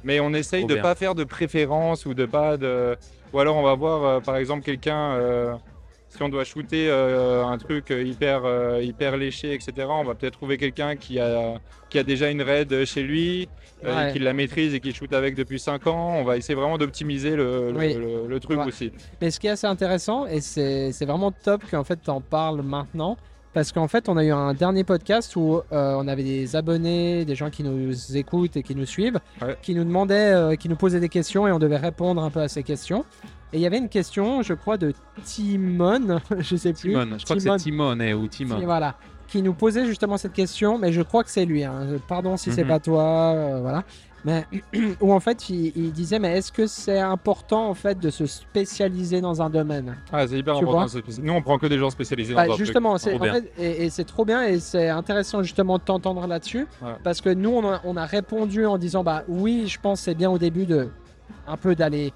[0.04, 0.82] Mais on essaye Trop de bien.
[0.82, 2.96] pas faire de préférence ou de pas de.
[3.32, 5.12] Ou alors on va voir euh, par exemple quelqu'un.
[6.14, 10.14] Si on doit shooter euh, un truc euh, hyper, euh, hyper léché, etc., on va
[10.14, 11.54] peut-être trouver quelqu'un qui a,
[11.88, 13.48] qui a déjà une raid chez lui,
[13.84, 14.12] euh, Ouais.
[14.12, 16.14] qui la maîtrise et qui shoot avec depuis 5 ans.
[16.18, 17.94] On va essayer vraiment d'optimiser le, le- Oui.
[17.94, 18.66] le- le truc Ouais.
[18.66, 18.92] aussi.
[19.20, 22.20] Mais ce qui est assez intéressant, et c'est c'est vraiment top qu'en fait tu en
[22.20, 23.16] parles maintenant,
[23.54, 27.34] parce qu'en fait on a eu un dernier podcast où on avait des abonnés, des
[27.34, 29.56] gens qui nous écoutent et qui nous suivent, Ouais.
[29.62, 32.48] qui nous demandaient, qui nous posaient des questions et on devait répondre un peu à
[32.48, 33.04] ces questions.
[33.52, 36.90] Et il y avait une question, je crois, de Timon, je sais plus.
[36.92, 37.52] Timon, je crois Timon.
[37.54, 38.58] que c'est Timon eh, ou Timon.
[38.58, 38.94] Qui- voilà,
[39.28, 41.64] qui nous posait justement cette question, mais je crois que c'est lui.
[41.64, 41.86] hein.
[42.08, 42.68] Pardon si c'est Mhm.
[42.68, 43.02] pas toi,
[43.34, 43.84] euh, voilà.
[44.24, 44.46] Mais
[45.00, 48.24] où en fait il, il disait, mais est-ce que c'est important en fait de se
[48.26, 49.96] spécialiser dans un domaine?
[50.12, 50.86] Ah, c'est hyper Tu important.
[51.20, 52.66] Nous, on prend que des gens spécialisés Bah, dans un truc.
[52.66, 53.18] Justement, c'est
[53.58, 56.92] et, et c'est trop bien et c'est intéressant justement de t'entendre là-dessus, Ouais.
[57.02, 60.04] parce que nous on a, on a répondu en disant, bah oui, je pense que
[60.04, 60.88] c'est bien au début de
[61.48, 62.12] un peu d'aller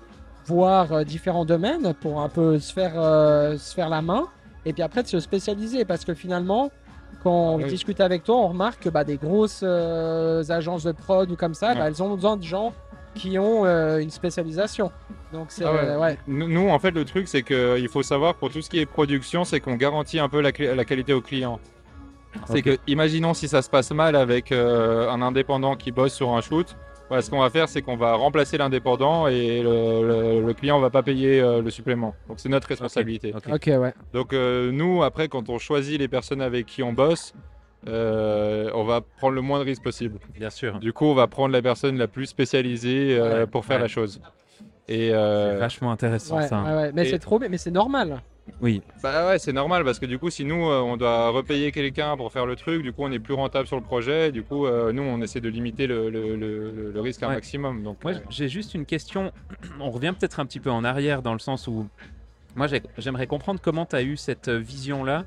[0.47, 4.25] voir euh, différents domaines pour un peu se faire, euh, se faire la main,
[4.65, 6.71] et puis après de se spécialiser, parce que finalement,
[7.23, 7.65] quand on Oui.
[7.65, 11.55] discute avec toi, on remarque que bah, des grosses euh, agences de prod ou comme
[11.55, 11.75] ça, Ouais.
[11.79, 12.73] bah, elles ont besoin de gens
[13.15, 14.93] qui ont euh, une spécialisation.
[15.33, 15.79] Donc c'est Ah ouais.
[15.83, 16.19] euh, ouais.
[16.27, 19.45] Nous, en fait, le truc, c'est qu'il faut savoir pour tout ce qui est production,
[19.45, 21.59] c'est qu'on garantit un peu la, la qualité au client.
[22.45, 26.35] C'est que, imaginons si ça se passe mal avec euh, un indépendant qui bosse sur
[26.35, 26.77] un shoot,
[27.09, 30.07] voilà, ce qu'on va faire, c'est qu'on va remplacer l'indépendant et le,
[30.41, 32.15] le- le client va pas payer euh, le supplément.
[32.29, 33.33] Donc c'est notre responsabilité.
[33.51, 33.67] Ok.
[33.69, 33.95] Ouais.
[34.13, 37.33] Donc euh, nous, après, quand on choisit les personnes avec qui on bosse,
[37.89, 40.19] euh, on va prendre le moins de risques possible.
[40.35, 40.79] Bien sûr.
[40.81, 43.83] Du coup, on va prendre la personne la plus spécialisée euh, Ouais, pour faire ouais.
[43.83, 44.21] la chose.
[44.89, 46.63] Et C'est vachement intéressant Ouais, ça.
[46.63, 46.91] ouais, ouais.
[46.95, 48.21] Mais Et- c'est trop mais c'est normal.
[48.61, 51.73] Oui, bah ouais, c'est normal parce que du coup, si nous, euh, on doit repayer
[51.73, 54.31] quelqu'un pour faire le truc, du coup, on est plus rentable sur le projet.
[54.33, 57.35] Du coup, euh, nous, on essaie de limiter le, le- le- le risque un Ouais.
[57.35, 57.83] maximum.
[57.83, 59.33] Donc, Moi, euh, j'ai juste une question.
[59.81, 61.87] On revient peut-être un petit peu en arrière dans le sens où
[62.55, 65.25] moi, j'ai- j'aimerais comprendre comment tu as eu cette vision-là.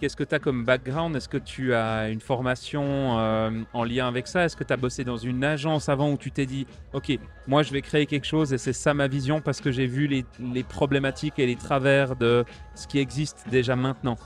[0.00, 1.14] Qu'est-ce que tu as comme background?
[1.14, 4.46] Est-ce que tu as une formation euh, en lien avec ça?
[4.46, 7.62] Est-ce que tu as bossé dans une agence avant où tu t'es dit, OK, moi,
[7.62, 10.24] je vais créer quelque chose et c'est ça ma vision parce que j'ai vu les,
[10.40, 14.16] les problématiques et les travers de ce qui existe déjà maintenant?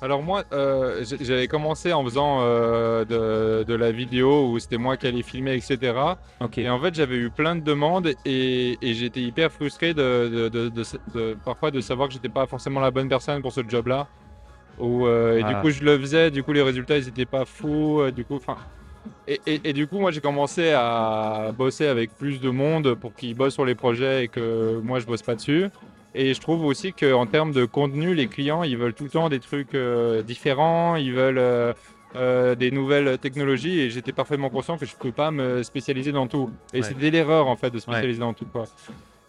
[0.00, 4.96] Alors moi, euh, j'avais commencé en faisant euh, de, de la vidéo où c'était moi
[4.96, 5.92] qui allais filmer, etc.
[6.40, 6.56] OK.
[6.58, 11.72] Et en fait, j'avais eu plein de demandes et, et j'étais hyper frustré de- parfois
[11.72, 14.06] de savoir que j'étais pas forcément la bonne personne pour ce job-là.
[14.80, 15.54] Euh, et Ah.
[15.54, 18.00] du coup, je le faisais, du coup, les résultats, ils étaient pas fous.
[18.00, 18.56] euh, du coup, enfin.
[19.26, 23.14] Et, et- et du coup, moi, j'ai commencé à bosser avec plus de monde pour
[23.14, 25.66] qu'ils bossent sur les projets et que moi, je bosse pas dessus.
[26.14, 29.28] Et je trouve aussi qu'en termes de contenu, les clients, ils veulent tout le temps
[29.28, 31.74] des trucs euh, différents, ils veulent
[32.16, 33.80] euh, des nouvelles technologies.
[33.80, 36.50] Et j'étais parfaitement conscient que je ne pouvais pas me spécialiser dans tout.
[36.72, 36.82] Et Ouais.
[36.82, 38.46] c'était l'erreur, en fait, de spécialiser dans tout.
[38.46, 38.64] Quoi.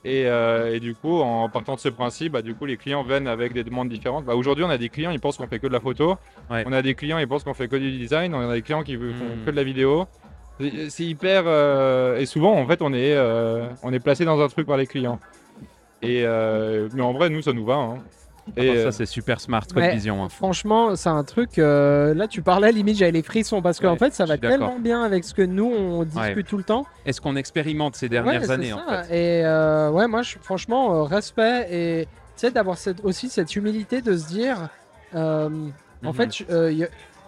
[0.06, 3.04] Et, euh, et du coup, en partant de ce principe, bah, du coup, les clients
[3.04, 4.24] viennent avec des demandes différentes.
[4.26, 6.16] Bah, Aujourd'hui, on a des clients, ils pensent qu'on fait que de la photo.
[6.50, 6.64] Ouais.
[6.66, 8.34] On a des clients, ils pensent qu'on fait que du design.
[8.34, 9.46] On a des clients qui font Hmm.
[9.46, 10.08] que de la vidéo.
[10.90, 11.44] C'est- hyper.
[11.48, 14.78] euh, et souvent, en fait, on est, euh, on est placé dans un truc par
[14.78, 15.20] les clients.
[16.02, 16.24] Et,
[16.94, 17.76] mais en vrai, nous, ça nous va.
[17.76, 17.98] hein.
[18.58, 19.94] Et, Alors euh, ça, c'est super smart comme Ouais.
[19.94, 20.24] vision.
[20.24, 20.30] hein.
[20.30, 21.58] Franchement, c'est un truc.
[21.60, 24.80] euh, là, tu parlais, limite, j'avais les frissons parce qu'en Ouais, fait, ça va tellement
[24.80, 26.86] bien avec ce que nous, on discute tout le temps.
[27.06, 29.04] Est-ce qu'on expérimente ces dernières années en ça.
[29.04, 33.30] fait Et euh, ouais, moi, je, franchement, euh, respect et tu sais, d'avoir cette, aussi
[33.30, 34.70] cette humilité de se dire,
[35.16, 35.50] euh,
[36.06, 36.14] en Mhm.
[36.14, 36.46] fait,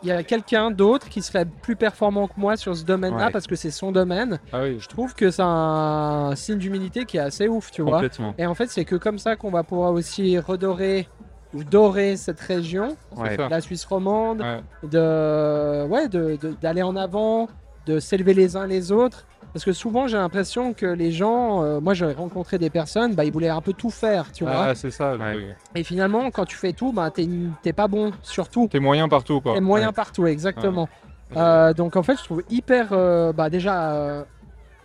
[0.03, 3.31] il y, a- quelqu'un d'autre qui serait plus performant que moi sur ce domaine-là Ouais.
[3.31, 4.39] parce que c'est son domaine.
[4.51, 4.77] ah oui.
[4.79, 8.01] Je trouve que c'est un signe d'humilité qui est assez ouf, tu vois.
[8.37, 11.07] Et en fait, c'est que comme ça qu'on va pouvoir aussi redorer
[11.53, 13.35] ou dorer cette région, Ouais.
[13.37, 14.61] la Suisse romande, Ouais.
[14.89, 17.49] de ouais de- de- d'aller en avant,
[17.85, 19.25] de s'élever les uns les autres.
[19.53, 23.25] Parce que souvent j'ai l'impression que les gens, euh, moi j'ai rencontré des personnes, bah,
[23.25, 24.67] ils voulaient un peu tout faire, tu vois.
[24.69, 25.15] Ah, c'est ça.
[25.17, 25.55] Ouais.
[25.75, 27.27] Et finalement, quand tu fais tout, bah, t'es
[27.61, 28.67] t'es pas bon sur tout.
[28.71, 29.53] T'es moyen partout, quoi.
[29.55, 29.93] T'es moyen Ouais.
[29.93, 30.87] partout, exactement.
[31.35, 34.23] Euh, donc en fait, je trouve hyper euh, bah, déjà euh,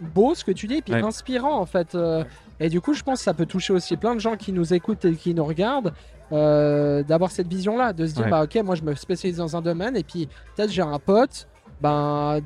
[0.00, 1.02] beau ce que tu dis, et puis Ouais.
[1.05, 1.94] inspirant en fait.
[1.94, 2.24] euh,
[2.59, 4.72] et du coup, je pense que ça peut toucher aussi plein de gens qui nous
[4.74, 5.92] écoutent et qui nous regardent.
[6.33, 8.31] euh, d'avoir cette vision là de se dire Ouais.
[8.33, 11.46] bah ok moi je me spécialise dans un domaine et puis peut-être j'ai un pote
[11.81, 12.40] ben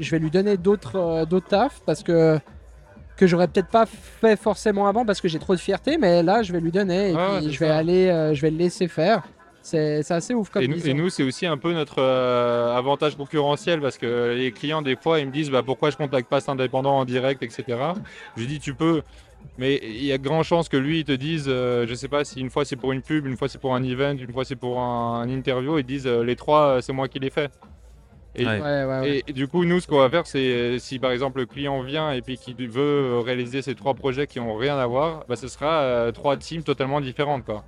[0.00, 2.38] je vais lui donner d'autres euh, d'autres tafs parce que
[3.16, 6.42] que j'aurais peut-être pas fait forcément avant parce que j'ai trop de fierté mais là
[6.42, 7.76] je vais lui donner et puis je vais ça.
[7.76, 9.22] aller euh, je vais le laisser faire
[9.62, 10.90] c'est assez ouf comme Et nous, vision.
[10.92, 14.96] et nous, c'est aussi un peu notre euh, avantage concurrentiel parce que les clients, des
[14.96, 17.64] fois, ils me disent bah, pourquoi je contacte pas cet indépendant en direct, etc.
[18.36, 19.02] Je lui dis tu peux,
[19.58, 22.08] mais il y a de grandes chances que lui, il te dise, euh, je sais
[22.08, 24.32] pas si une fois c'est pour une pub, une fois c'est pour un event, une
[24.32, 27.30] fois c'est pour un, un interview, ils disent euh, les trois, c'est moi qui les
[27.30, 27.50] fais.
[28.36, 28.60] Et, Ouais.
[28.60, 29.10] ouais, ouais, ouais.
[29.10, 31.46] et, et du coup, nous, ce qu'on va faire, c'est euh, si par exemple le
[31.46, 35.24] client vient et puis qu'il veut réaliser ces trois projets qui ont rien à voir,
[35.28, 37.44] bah, ce sera euh, trois teams totalement différentes.
[37.44, 37.64] Quoi.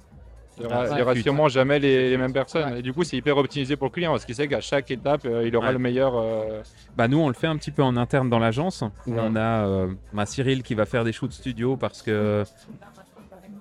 [0.58, 1.22] Il n'y aura, Ah, il y aura putain.
[1.24, 2.74] sûrement jamais les, les mêmes personnes.
[2.74, 2.78] Ouais.
[2.78, 5.22] Et du coup, c'est hyper optimisé pour le client parce qu'il sait qu'à chaque étape,
[5.24, 5.72] euh, il aura Ouais.
[5.72, 6.12] le meilleur.
[6.16, 6.60] euh,
[6.96, 9.20] Bah nous on le fait un petit peu en interne dans l'agence où Ouais.
[9.20, 12.44] on a euh, bah, Cyril qui va faire des shoots studio parce que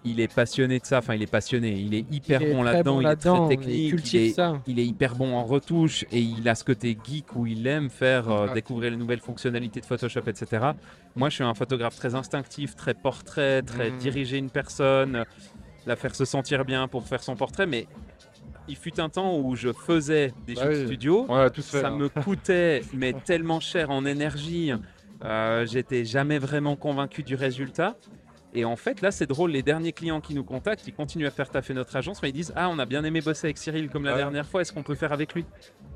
[0.04, 2.64] il est passionné de ça, enfin il est passionné, il est hyper Il est bon
[2.64, 4.62] là-dedans, bon il est très technique, il est, ça.
[4.68, 7.90] il est hyper bon en retouche et il a ce côté geek où il aime
[7.90, 10.72] faire euh, découvrir les nouvelles fonctionnalités de Photoshop, etc.
[11.16, 13.98] Moi je suis un photographe très instinctif, très portrait, très Mhm.
[14.00, 15.24] diriger une personne,
[15.86, 17.88] la faire se sentir bien pour faire son portrait, mais
[18.68, 20.86] il fut un temps où je faisais des Bah oui.
[20.86, 21.62] studio fait.
[21.62, 21.98] ça hein.
[21.98, 24.72] me coûtait mais tellement cher en énergie.
[25.24, 27.96] Euh, J'étais jamais vraiment convaincu du résultat.
[28.54, 29.52] Et en fait, là, c'est drôle.
[29.52, 32.34] Les derniers clients qui nous contactent, ils continuent à faire taffer notre agence, mais ils
[32.34, 34.18] disent Ah, on a bien aimé bosser avec Cyril comme la Ouais.
[34.18, 34.62] dernière fois.
[34.62, 35.46] Est-ce qu'on peut faire avec lui?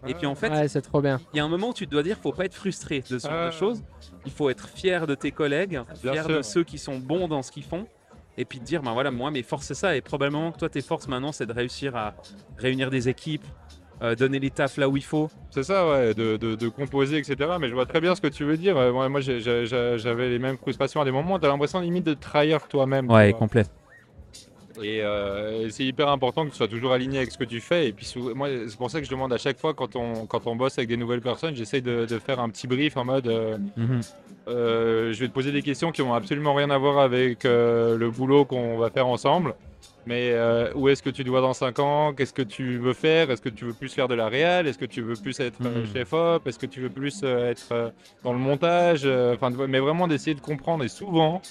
[0.07, 1.85] Et puis en fait, ouais c'est trop bien il y a un moment où tu
[1.87, 3.45] te dois dire, faut pas être frustré de ce genre Ouais.
[3.47, 3.83] de choses.
[4.25, 6.37] Il faut être fier de tes collègues, Bien fier sûr.
[6.37, 7.87] de ceux qui sont bons dans ce qu'ils font.
[8.37, 9.95] Et puis te dire, ben voilà, moi, mes forces, c'est ça.
[9.95, 12.13] Et probablement que toi, tes forces maintenant, c'est de réussir à
[12.57, 13.45] réunir des équipes,
[14.01, 15.29] euh, donner les tafs là où il faut.
[15.51, 17.36] C'est ça, ouais, de, de- de composer, etc.
[17.60, 18.75] Mais je vois très bien ce que tu veux dire.
[18.77, 21.39] Euh, Moi, j'avais les mêmes frustrations à des moments.
[21.39, 23.10] Tu as l'impression limite de trahir toi-même.
[23.10, 23.39] Ouais, vois.
[23.39, 23.63] complet.
[24.84, 27.62] Et, euh, et c'est hyper important que tu sois toujours aligné avec ce que tu
[27.62, 27.88] fais.
[27.88, 30.47] Et puis, moi, c'est pour ça que je demande à chaque fois, quand on, quand
[30.47, 33.27] on bosse avec des nouvelles personnes, j'essaye de, de faire un petit brief en mode
[33.27, 34.01] euh, Mhm.
[34.47, 38.43] je vais te poser des questions qui n'ont absolument rien à voir avec le boulot
[38.43, 39.55] qu'on va faire ensemble.
[40.07, 42.13] Mais euh, où est-ce que tu dois dans 5 ans?
[42.13, 43.31] Qu'est-ce que tu veux faire?
[43.31, 44.67] Est-ce que tu veux plus faire de la réal?
[44.67, 45.93] Est-ce que tu veux plus être euh, Mhm.
[45.93, 46.47] chef op?
[46.47, 49.05] Est-ce que tu veux plus euh, être dans le montage?
[49.33, 50.83] Enfin, vois, mais vraiment d'essayer de comprendre.
[50.83, 51.41] Et souvent,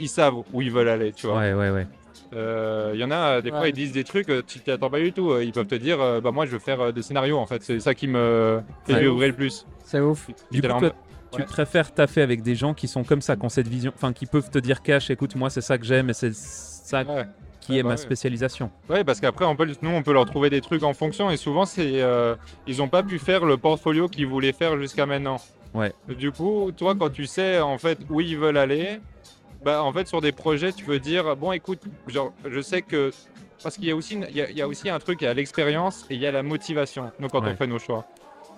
[0.00, 1.38] ils savent où ils veulent aller, tu vois.
[1.38, 1.86] Ouais, ouais, ouais.
[2.32, 4.98] Euh, Il y en a, des fois, ils disent des trucs, tu t'y attends pas
[4.98, 5.38] du tout.
[5.38, 7.62] Ils peuvent te dire, euh, bah moi, je veux faire euh, des scénarios, en fait.
[7.62, 9.64] C'est ça qui me fait le plus.
[9.84, 10.28] C'est ouf.
[10.50, 10.90] Du coup, toi,
[11.32, 11.44] tu Ouais.
[11.44, 14.26] préfères taffer avec des gens qui sont comme ça, qui ont cette vision, enfin, qui
[14.26, 17.26] peuvent te dire cash, écoute, moi, c'est ça que j'aime et c'est ça Ouais.
[17.66, 17.96] Qui est bah ma ouais.
[17.98, 18.70] spécialisation.
[18.88, 21.30] Ouais, parce qu'après, on peut, nous, on peut leur trouver des trucs en fonction.
[21.30, 22.34] Et souvent, c'est, euh,
[22.66, 25.36] ils n'ont pas pu faire le portfolio qu'ils voulaient faire jusqu'à maintenant.
[25.74, 25.92] Ouais.
[26.08, 29.00] Du coup, toi, quand tu sais en fait où ils veulent aller,
[29.64, 33.10] bah, en fait, sur des projets, tu peux dire bon, écoute, genre, je sais que
[33.62, 35.18] parce qu'il y a aussi, une- il y a, il y a aussi un truc,
[35.22, 37.10] il y a l'expérience et il y a la motivation.
[37.18, 37.50] Nous, quand Ouais.
[37.52, 38.06] on fait nos choix.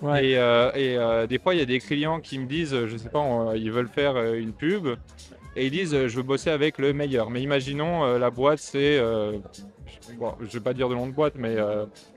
[0.02, 0.26] Ouais.
[0.30, 2.96] Et, euh, et, euh, des fois, il y a des clients qui me disent, je
[2.96, 4.86] sais pas, on- ils veulent faire une pub
[5.58, 7.30] et ils disent, euh, je veux bosser avec le meilleur.
[7.30, 11.06] Mais imaginons, euh, la boîte, c'est, euh, je- bon, je vais pas dire de nom
[11.06, 11.56] de boîte, mais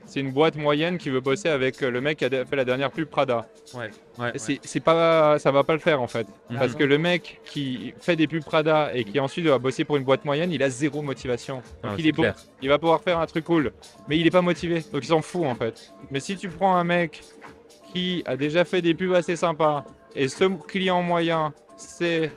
[0.06, 2.90] c'est une boîte moyenne qui veut bosser avec le mec qui a fait la dernière
[2.90, 3.46] pub Prada.
[3.74, 4.32] Ouais, ouais.
[4.62, 6.58] C'est pas, ça va pas le faire en fait, Mhm.
[6.58, 9.96] parce que le mec qui fait des pubs Prada et qui ensuite doit bosser pour
[9.96, 11.56] une boîte moyenne, il a zéro motivation.
[11.82, 12.34] Donc Ah, il est beau, clair.
[12.62, 13.72] il va pouvoir faire un truc cool,
[14.08, 15.92] mais il est pas motivé, donc il s'en fout en fait.
[16.10, 17.22] Mais si tu prends un mec
[17.92, 22.30] qui a déjà fait des pubs assez sympas et ce client moyen, c'est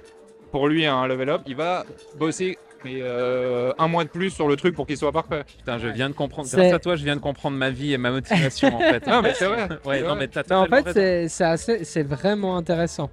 [0.56, 1.84] pour lui un level up, il va
[2.18, 5.44] bosser mais, euh, un mois de plus sur le truc pour qu'il soit parfait.
[5.58, 6.48] Putain, je viens de comprendre.
[6.48, 9.06] C'est- Grâce à toi, je viens de comprendre ma vie et ma motivation en fait.
[9.08, 9.68] Non, mais c'est vrai.
[9.86, 10.20] Ouais, C'est non, vrai.
[10.20, 10.94] mais t'as Mais en totalement fait, raison.
[10.94, 13.10] c'est c'est assez, c'est vraiment intéressant.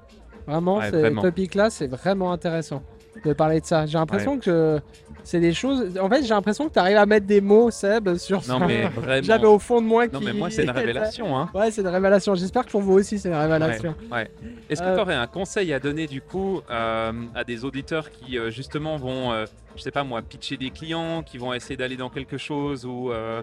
[0.46, 1.22] Vraiment, Ouais, vraiment.
[1.22, 2.84] topics-là, c'est vraiment intéressant
[3.24, 3.86] de parler de ça.
[3.86, 4.80] J'ai l'impression que
[5.24, 5.96] c'est des choses.
[5.98, 8.66] En fait, j'ai l'impression que tu arrives à mettre des mots, Seb, sur Non, ça.
[8.66, 9.22] mais vraiment.
[9.22, 10.14] J'avais au fond de moi qui.
[10.14, 11.36] Non, mais moi, c'est une révélation.
[11.38, 11.48] Hein.
[11.54, 12.34] Ouais, c'est une révélation.
[12.34, 13.94] J'espère que pour vous aussi, c'est une révélation.
[14.10, 14.30] Ouais.
[14.68, 18.10] Est-ce que Euh, tu aurais un conseil à donner du coup euh, à des auditeurs
[18.10, 19.44] qui euh, justement vont, euh,
[19.76, 23.12] je sais pas moi, pitcher des clients, qui vont essayer d'aller dans quelque chose ou,
[23.12, 23.42] euh,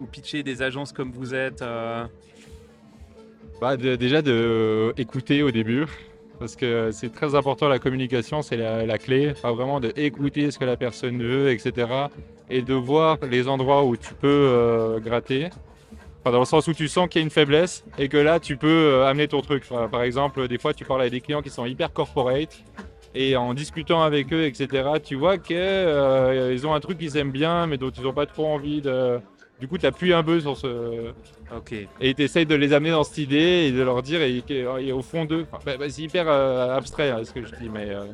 [0.00, 2.04] ou pitcher des agences comme vous êtes euh,
[3.60, 5.84] Bah, de- déjà de euh, écouter au début,
[6.40, 9.30] parce que c'est très important la communication, c'est la, clé.
[9.30, 11.86] Enfin, vraiment de écouter ce que la personne veut, etc.
[12.48, 15.50] Et de voir les endroits où tu peux euh, gratter.
[16.20, 18.40] Enfin, dans le sens où tu sens qu'il y a une faiblesse et que là
[18.40, 19.64] tu peux euh, amener ton truc.
[19.70, 22.64] Enfin, par exemple, des fois tu parles avec des clients qui sont hyper corporate
[23.14, 24.88] et en discutant avec eux, etc.
[25.04, 28.46] Tu vois qu'ils ont un truc qu'ils aiment bien mais dont ils n'ont pas trop
[28.46, 29.20] envie de.
[29.60, 31.12] Du coup, tu appuies un peu sur ce,
[31.54, 31.74] Ok.
[32.00, 34.92] et tu essayes de les amener dans cette idée et de leur dire, et, et
[34.92, 37.68] au fond d'eux, enfin, bah, bah, c'est hyper euh, abstrait hein, ce que je dis,
[37.68, 38.06] mais, euh,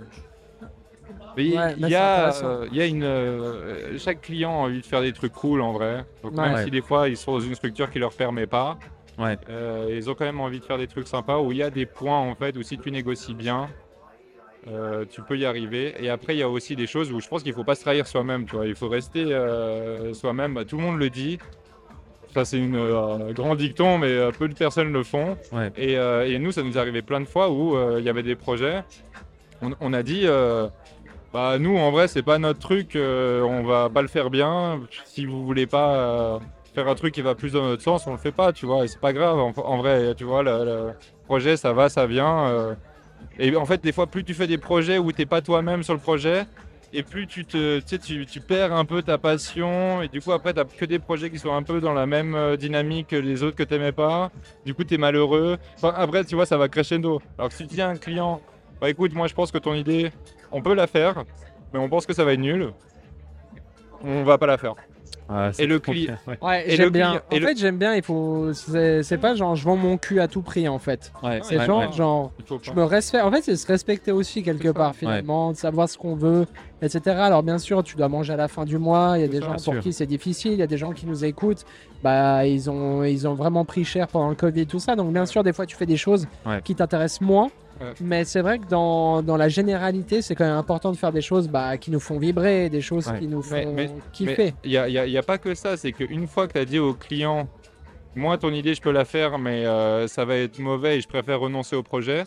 [1.36, 3.02] mais il Ouais, il mais y, a, euh, il y a une.
[3.04, 6.04] euh, chaque client a envie de faire des trucs cool en vrai.
[6.22, 6.48] Donc Ouais.
[6.48, 8.78] même si des fois ils sont dans une structure qui leur permet pas,
[9.18, 9.38] Ouais.
[9.48, 11.70] euh, ils ont quand même envie de faire des trucs sympas où il y a
[11.70, 13.68] des points en fait où si tu négocies bien.
[14.68, 15.94] Euh, tu peux y arriver.
[16.00, 17.82] Et après, il y a aussi des choses où je pense qu'il faut pas se
[17.82, 18.46] trahir soi-même.
[18.46, 20.64] Tu vois, il faut rester euh, soi-même.
[20.64, 21.38] Tout le monde le dit.
[22.34, 25.38] Ça, c'est une euh, grand dicton, mais euh, peu de personnes le font.
[25.52, 25.72] Ouais.
[25.76, 28.34] Et, et nous, ça nous est arrivé plein de fois où il y avait des
[28.36, 28.82] projets.
[29.62, 30.26] On, on a dit,
[31.32, 32.96] bah nous, en vrai, c'est pas notre truc.
[32.96, 34.80] on va pas le faire bien.
[35.04, 36.40] Si vous voulez pas
[36.74, 38.52] faire un truc qui va plus dans notre sens, on le fait pas.
[38.52, 39.38] Tu vois, et c'est pas grave.
[39.38, 40.90] En, en vrai, tu vois, le, le
[41.24, 42.76] projet, ça va, ça vient.
[43.38, 45.94] Et en fait, des fois, plus tu fais des projets où t'es pas toi-même sur
[45.94, 46.46] le projet,
[46.92, 50.54] et plus tu te, tu, tu, perds un peu ta passion, et du coup après
[50.54, 53.42] tu que des projets qui sont un peu dans la même euh, dynamique que les
[53.42, 54.30] autres que t'aimais pas,
[54.64, 55.58] du coup tu es malheureux.
[55.76, 57.20] Enfin, après tu vois ça va crescendo.
[57.38, 58.40] Alors que si tu dis à un client,
[58.80, 60.12] bah écoute moi je pense que ton idée,
[60.52, 61.24] on peut la faire,
[61.72, 62.72] mais on pense que ça va être nul,
[64.02, 64.74] on va pas la faire.
[65.52, 66.38] C'est Et le trop cli- bien, Ouais.
[66.40, 67.08] Ouais, Et j'aime bien.
[67.10, 67.94] client- En et le- fait, j'aime bien.
[67.94, 68.52] Il faut.
[68.52, 71.12] C'est pas genre je vends mon cul à tout prix en fait.
[71.22, 71.92] Ouais, C'est ouais, genre, ouais.
[71.92, 73.24] genre, je me respecte.
[73.24, 74.74] En fait, c'est se respecter aussi quelque ça.
[74.74, 76.46] part finalement, de savoir ce qu'on veut,
[76.82, 77.00] etc.
[77.18, 79.14] Alors bien sûr, tu dois manger à la fin du mois.
[79.16, 79.80] Il y a des ça, gens pour sûr.
[79.80, 80.52] qui c'est difficile.
[80.52, 81.64] Il y a des gens qui nous écoutent.
[82.04, 84.94] Bah, ils ont, ils ont vraiment pris cher pendant le Covid, tout ça.
[84.94, 86.60] Donc bien sûr, des fois, tu fais des choses Ouais.
[86.62, 87.48] qui t'intéressent moins.
[87.80, 87.92] Ouais.
[88.00, 91.20] Mais c'est vrai que dans, dans la généralité, c'est quand même important de faire des
[91.20, 93.18] choses bah, qui nous font vibrer, des choses Ouais.
[93.18, 94.54] qui nous font Mais- mais- kiffer.
[94.64, 96.58] Il n'y a, y a- y a pas que ça, c'est qu'une fois que tu
[96.58, 97.48] as dit au client,
[98.14, 101.08] moi ton idée je peux la faire, mais euh, ça va être mauvais et je
[101.08, 102.24] préfère renoncer au projet,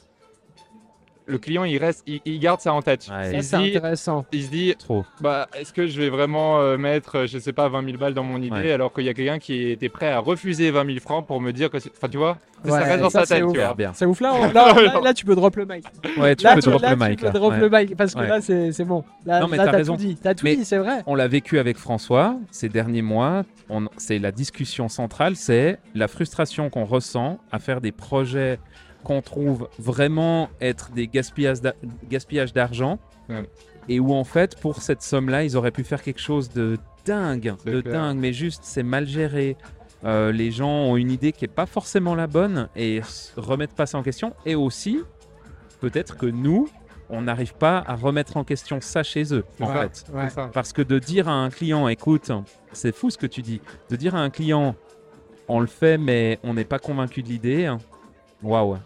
[1.30, 3.08] le client il reste, il, il garde ça en tête.
[3.10, 3.24] Ouais.
[3.26, 4.26] Ça, il, c'est se dit, intéressant.
[4.32, 5.06] il se dit, Trop.
[5.22, 8.14] bah, est-ce que je vais vraiment euh, mettre, euh, je sais pas, 20 000 balles
[8.14, 8.72] dans mon idée Ouais.
[8.72, 11.52] alors qu'il y a quelqu'un qui était prêt à refuser 20 000 francs pour me
[11.54, 11.92] dire que c'est.
[11.96, 13.54] Enfin, tu vois, ça reste dans ça, sa tête, ouf.
[13.54, 13.74] tu vois.
[13.74, 13.92] bien.
[13.94, 15.86] C'est ouf là, on- là, là, là, tu peux drop le mic.
[16.18, 17.20] Ouais, tu là, peux tu, drop là, le tu mic.
[17.22, 17.60] peux drop Ouais.
[17.60, 18.28] le mic parce que Ouais.
[18.28, 19.04] là c'est c'est bon.
[19.26, 19.96] Là, Non, mais là, t'as t'as raison.
[19.96, 20.18] tout dit.
[20.22, 21.04] T'as tout Mais- dit, c'est vrai.
[21.06, 23.44] On l'a vécu avec François ces derniers mois.
[23.70, 28.60] On- C'est la discussion centrale, c'est la frustration qu'on ressent à faire des projets
[29.10, 31.74] qu'on trouve vraiment être des gaspillages d'a-
[32.10, 33.00] gaspillages d'argent.
[33.28, 33.48] Ouais.
[33.88, 37.56] et où en fait, pour cette somme-là, ils auraient pu faire quelque chose de dingue,
[37.66, 37.94] de clair.
[37.94, 39.56] dingue, mais juste c'est mal géré.
[40.06, 43.02] Euh, les gens ont une idée qui est pas forcément la bonne et
[43.36, 44.34] remettent pas ça en question.
[44.46, 45.00] Et aussi,
[45.82, 46.70] peut-être que nous,
[47.10, 49.90] on n'arrive pas à remettre en question ça chez eux, en Ouais.
[49.90, 50.06] fait.
[50.14, 50.28] Ouais.
[50.54, 52.32] Parce que de dire à un client, écoute,
[52.74, 54.76] c'est fou ce que tu dis, de dire à un client,
[55.48, 57.74] on le fait, mais on n'est pas convaincu de l'idée,
[58.44, 58.78] waouh.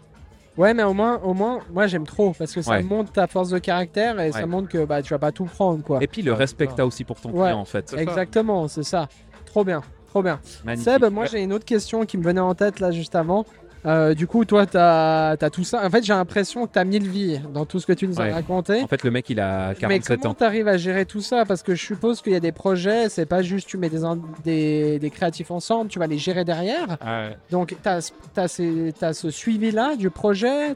[0.56, 2.82] Ouais, mais au moins, au moins, moi j'aime trop parce que ça Ouais.
[2.82, 5.82] montre ta force de caractère et ça montre que bah tu vas pas tout prendre
[5.82, 5.98] quoi.
[6.02, 7.46] Et puis le respect que as aussi pour ton Ouais.
[7.48, 7.92] client, en fait.
[7.96, 9.08] Exactement, c'est ça.
[9.46, 10.40] Trop bien, trop bien.
[10.64, 10.92] Magnifique.
[10.92, 13.44] Seb, moi j'ai une autre question qui me venait en tête là juste avant.
[13.86, 15.84] Euh, du coup, toi, tu as, tout ça.
[15.86, 18.16] En fait, j'ai l'impression que tu as mille vies dans tout ce que tu nous
[18.18, 18.30] Ouais.
[18.30, 18.82] as raconté.
[18.82, 20.34] En fait, le mec, il a Mais 47 comment ans.
[20.34, 21.44] tu arrives à gérer tout ça?
[21.44, 24.04] Parce que je suppose qu'il y a des projets, c'est pas juste tu mets des,
[24.04, 26.96] in- des, des créatifs ensemble, tu vas les gérer derrière.
[27.04, 27.36] Ouais.
[27.50, 30.74] Donc, tu as, ce suivi-là du projet,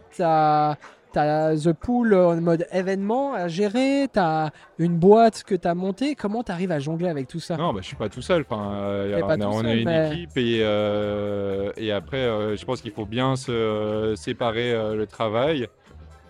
[1.12, 5.66] tu as, The Pool en mode événement à gérer, tu as une boîte que tu
[5.68, 6.14] as montée.
[6.14, 7.56] Comment tu arrives à jongler avec tout ça?
[7.56, 8.44] Non, bah, je suis pas tout seul.
[8.48, 12.80] Enfin, euh, on, pas a, une mais- équipe et, euh, et après, euh, je pense
[12.80, 15.66] qu'il faut bien se euh, séparer euh, le travail.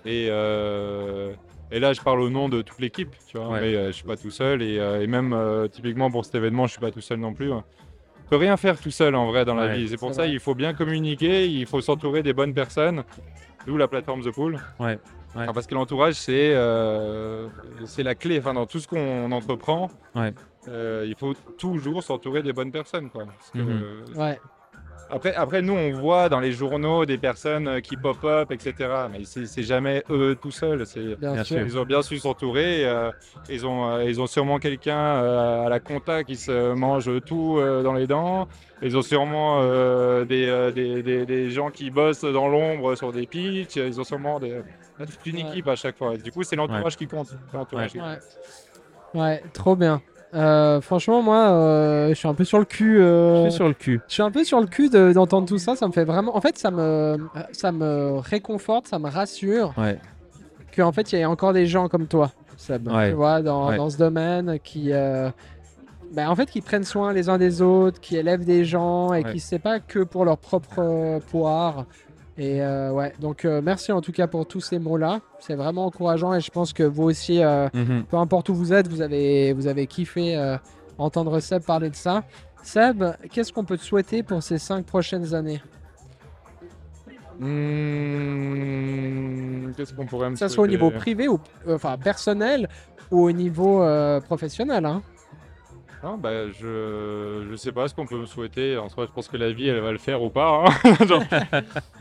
[0.04, 1.32] Et, euh,
[1.70, 3.48] et là, je parle au nom de toute l'équipe, tu vois.
[3.50, 3.60] Ouais.
[3.60, 6.34] Mais euh, je suis pas tout seul et, euh, et même euh, typiquement pour cet
[6.36, 7.52] événement, je suis pas tout seul non plus.
[7.52, 7.64] hein.
[8.26, 9.88] On peut rien faire tout seul en vrai dans la vie.
[9.88, 10.32] C'est pour ça vrai.
[10.32, 13.02] il faut bien communiquer, il faut s'entourer des bonnes personnes.
[13.68, 14.54] D'où la plateforme The Pool.
[14.80, 14.98] Ouais, ouais.
[15.34, 17.48] Enfin, parce que l'entourage, c'est euh,
[17.84, 18.38] c'est la clé.
[18.38, 20.32] Enfin, dans tout ce qu'on entreprend, Ouais.
[20.68, 23.10] euh, il faut toujours s'entourer des bonnes personnes.
[23.10, 23.26] Quoi.
[23.26, 23.68] Parce que, Mhm.
[23.82, 24.40] euh, Ouais,
[25.10, 28.74] après, après, nous, on voit dans les journaux des personnes euh, qui pop-up, etc.
[29.10, 30.84] Mais c'est jamais eux tout seuls.
[31.18, 31.60] Bien, Bien sûr.
[31.60, 32.84] ils ont bien su s'entourer.
[32.86, 33.10] euh,
[33.48, 37.56] ils, ont, euh, ils ont sûrement quelqu'un euh, à la compta qui se mange tout
[37.58, 38.48] euh, dans les dents.
[38.82, 43.12] Ils ont sûrement euh, des, euh, des, des- des gens qui bossent dans l'ombre sur
[43.12, 43.76] des pitchs.
[43.76, 44.60] Ils ont sûrement des,
[44.98, 45.42] toute une Ouais.
[45.50, 46.16] équipe à chaque fois.
[46.16, 47.34] Du coup, c'est l'entourage qui compte.
[47.52, 48.06] L'entourage qui compte.
[49.14, 49.20] Ouais.
[49.20, 50.00] Ouais, trop bien.
[50.34, 53.00] Euh, franchement, moi, euh, je suis un peu sur le cul.
[53.00, 54.00] euh, Je suis sur le cul.
[54.08, 55.74] Je suis un peu sur le cul de- d'entendre tout ça.
[55.74, 56.36] Ça me fait vraiment.
[56.36, 57.16] En fait, ça me,
[57.52, 59.98] ça me réconforte, ça me rassure Ouais.
[60.76, 62.88] qu'en fait, il y a encore des gens comme toi, Seb.
[62.88, 63.10] Ouais.
[63.10, 63.76] Tu vois, dans, Ouais.
[63.78, 64.90] dans ce domaine qui.
[66.14, 69.24] ben, en fait, qui prennent soin les uns des autres, qui élèvent des gens et
[69.24, 71.84] qui c'est pas que pour leur propre poire.
[72.40, 75.20] Et euh, ouais, donc euh, merci en tout cas pour tous ces mots-là.
[75.40, 78.04] C'est vraiment encourageant et je pense que vous aussi, euh, Mhm.
[78.08, 80.38] peu importe où vous êtes, vous avez, vous avez kiffé
[80.98, 82.22] entendre Seb parler de ça.
[82.62, 85.60] Seb, qu'est-ce qu'on peut te souhaiter pour ces cinq prochaines années?
[88.38, 92.68] Hmm, Qu'est-ce qu'on pourrait me Que ça soit au niveau privé ou enfin personnel
[93.10, 93.84] ou au niveau
[94.26, 94.84] professionnel.
[94.86, 95.02] Hein.
[96.02, 98.76] Non, bah, je je sais pas ce qu'on peut me souhaiter.
[98.78, 100.64] En soi, je pense que la vie, elle va le faire ou pas.
[100.84, 100.94] hein.
[101.08, 101.22] Genre,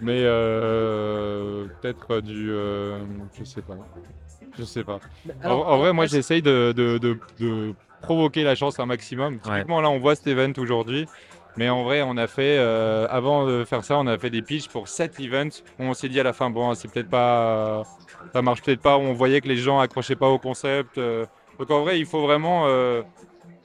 [0.02, 3.00] mais euh, peut-être du, euh,
[3.38, 3.76] je sais pas.
[4.58, 5.00] Je sais pas.
[5.42, 9.40] Alors, en, en vrai, moi, j'essaye de, de, de- de provoquer la chance un maximum.
[9.40, 11.08] Typiquement, là, on voit cet event aujourd'hui.
[11.56, 14.44] Mais en vrai, on a fait, euh, avant de faire ça, on a fait des
[14.44, 15.64] pitchs pour 7 events.
[15.80, 17.84] On s'est dit à la fin, bon, c'est peut-être pas,
[18.32, 18.96] ça marche peut-être pas.
[18.98, 21.00] On voyait que les gens accrochaient pas au concept.
[21.00, 21.26] euh.
[21.58, 23.02] donc en vrai, il faut vraiment euh,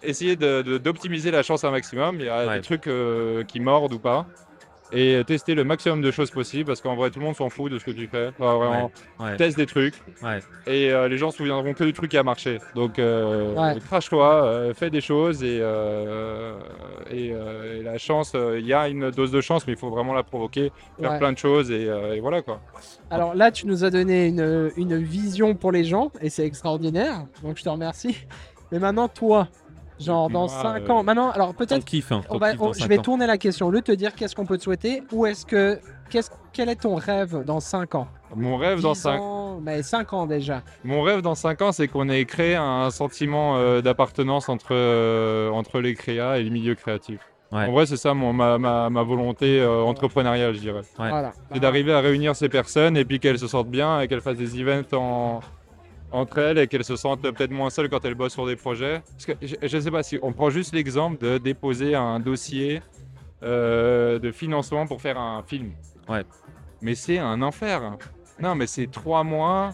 [0.03, 2.17] essayer d'optimiser la chance un maximum.
[2.21, 2.57] Il y a Ouais.
[2.57, 4.27] des trucs euh, qui mordent ou pas.
[4.95, 7.73] Et tester le maximum de choses possibles parce qu'en vrai, tout le monde s'en fout
[7.73, 8.29] de ce que tu fais.
[8.39, 9.37] Enfin, vraiment, Ouais.
[9.39, 10.41] teste des trucs Ouais.
[10.67, 12.59] et euh, les gens se souviendront que du truc qui a marché.
[12.75, 13.81] Donc, euh, Ouais.
[13.81, 16.59] crache-toi, euh, fais des choses et, euh,
[17.11, 19.79] et, euh, et la chance, euh, il y a une dose de chance, mais il
[19.79, 21.19] faut vraiment la provoquer, faire Ouais.
[21.19, 22.61] plein de choses et, euh, et voilà quoi.
[23.11, 27.25] Alors là, tu nous as donné une, une vision pour les gens et c'est extraordinaire.
[27.43, 28.27] Donc je te remercie.
[28.71, 29.49] Mais maintenant, toi,
[30.03, 33.03] genre dans Moi, 5 euh, ans, maintenant, alors peut-être hein, on va- je vais ans.
[33.03, 33.67] tourner la question.
[33.67, 35.79] Au lieu de te dire qu'est-ce qu'on peut te souhaiter, ou est-ce que,
[36.11, 38.09] qu'est-ce, quel est ton rêve dans 5 ans?
[38.35, 40.63] Mon rêve dans 10 5 ans, mais 5 ans déjà.
[40.85, 45.51] Mon rêve dans 5 ans, c'est qu'on ait créé un sentiment euh, d'appartenance entre, euh,
[45.51, 47.21] entre les créas et les milieux créatifs.
[47.53, 47.67] Ouais.
[47.67, 50.81] En vrai, c'est ça mon, ma, ma, ma volonté euh, entrepreneuriale, je dirais.
[50.99, 51.11] Ouais.
[51.11, 51.33] Voilà.
[51.53, 54.39] C'est d'arriver à réunir ces personnes et puis qu'elles se sentent bien et qu'elles fassent
[54.39, 55.41] des events en-
[56.13, 59.03] entre elles et qu'elles se sentent peut-être moins seules quand elles bossent sur des projets.
[59.13, 59.33] Parce que
[59.67, 62.83] je ne sais pas si on prend juste l'exemple de déposer un dossier
[63.43, 65.73] euh, de financement pour faire un film.
[66.09, 66.25] Ouais.
[66.81, 67.97] Mais c'est un enfer.
[68.41, 69.73] Non, mais c'est trois mois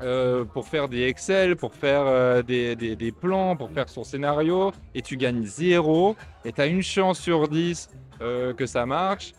[0.00, 4.04] euh, pour faire des Excel, pour faire euh, des, des- des plans, pour faire son
[4.04, 7.90] scénario, et tu gagnes zéro, et tu as une chance sur 10
[8.20, 9.32] euh, que ça marche.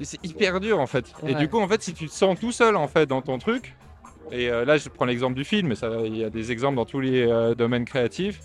[0.00, 1.06] C'est hyper dur en fait.
[1.26, 3.38] Et du coup, en fait, si tu te sens tout seul en fait dans ton
[3.38, 3.74] truc,
[4.32, 5.74] et euh, là je prends l'exemple du film, mais
[6.06, 8.40] il y a des exemples dans tous les euh, domaines créatifs,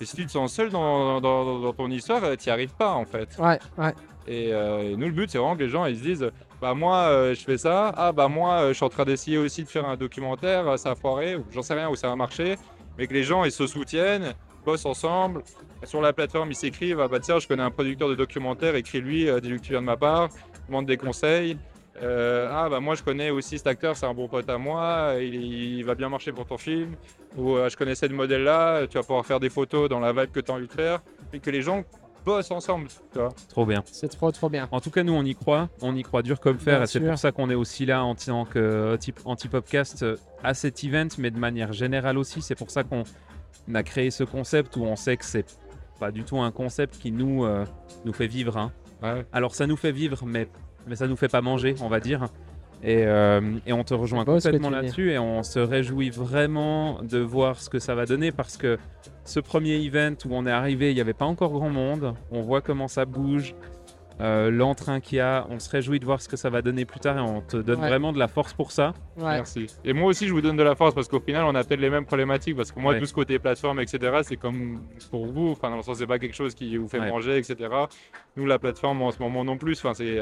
[0.00, 2.92] Et si tu te sens seul dans, dans- dans ton histoire, tu n'y arrives pas
[2.92, 3.28] en fait.
[3.38, 3.92] Ouais, ouais.
[4.26, 6.30] Et, euh, et nous, le but, c'est vraiment que les gens ils se disent
[6.60, 7.92] Bah, moi, euh, je fais ça.
[7.96, 10.66] Ah, bah, moi, euh, je suis en train d'essayer aussi de faire un documentaire.
[10.66, 12.56] euh, Ça a foiré, ou j'en sais rien, où ça va marcher.
[12.96, 14.32] Mais que les gens, ils se soutiennent,
[14.64, 15.42] bossent ensemble.
[15.84, 19.28] Sur la plateforme, ils s'écrivent Ah, bah, tiens, je connais un producteur de documentaire, écris-lui,
[19.28, 20.28] euh, dis-lui que tu viens de ma part,
[20.68, 21.58] demande des conseils.
[22.02, 25.14] Euh, ah, bah, moi, je connais aussi cet acteur, c'est un bon pote à moi,
[25.20, 25.34] il,
[25.78, 26.94] il va bien marcher pour ton film.
[27.36, 30.30] Ou euh, je connaissais le modèle-là, tu vas pouvoir faire des photos dans la vibe
[30.32, 31.00] que tu as envie de faire.
[31.32, 31.84] Et que les gens
[32.24, 33.28] bossent ensemble, tu vois.
[33.48, 33.82] Trop bien.
[33.86, 34.68] C'est trop, trop bien.
[34.72, 35.68] En tout cas, nous, on y croit.
[35.82, 36.78] On y croit dur comme fer.
[36.78, 40.54] Bien et c'est pour ça qu'on est aussi là en tant que anti-popcast euh, à
[40.54, 42.40] cet event, mais de manière générale aussi.
[42.42, 43.04] C'est pour ça qu'on
[43.74, 45.46] a créé ce concept où on sait que c'est
[46.00, 47.64] pas du tout un concept qui nous, euh,
[48.04, 48.56] nous fait vivre.
[48.56, 48.72] hein.
[49.02, 49.26] Ouais.
[49.32, 50.48] Alors, ça nous fait vivre, mais,
[50.86, 52.26] mais ça nous fait pas manger, on va dire.
[52.82, 57.58] Et, euh, et on te rejoint complètement là-dessus et on se réjouit vraiment de voir
[57.58, 58.78] ce que ça va donner parce que
[59.24, 62.14] ce premier event où on est arrivé, il n'y avait pas encore grand monde.
[62.30, 63.54] On voit comment ça bouge,
[64.20, 65.46] euh, l'entrain qu'il y a.
[65.48, 67.56] On se réjouit de voir ce que ça va donner plus tard et on te
[67.56, 67.88] donne Ouais.
[67.88, 68.92] vraiment de la force pour ça.
[69.16, 69.24] Ouais.
[69.36, 69.66] Merci.
[69.82, 71.80] Et moi aussi, je vous donne de la force parce qu'au final, on a peut-être
[71.80, 72.54] les mêmes problématiques.
[72.56, 73.00] Parce que moi, Ouais.
[73.00, 75.52] tout ce côté plateforme, etc., c'est comme pour vous.
[75.52, 77.08] Enfin, dans le sens, c'est pas quelque chose qui vous fait Ouais.
[77.10, 77.56] manger, etc.
[78.36, 79.78] Nous, la plateforme, en ce moment non plus.
[79.78, 80.20] Enfin, c'est.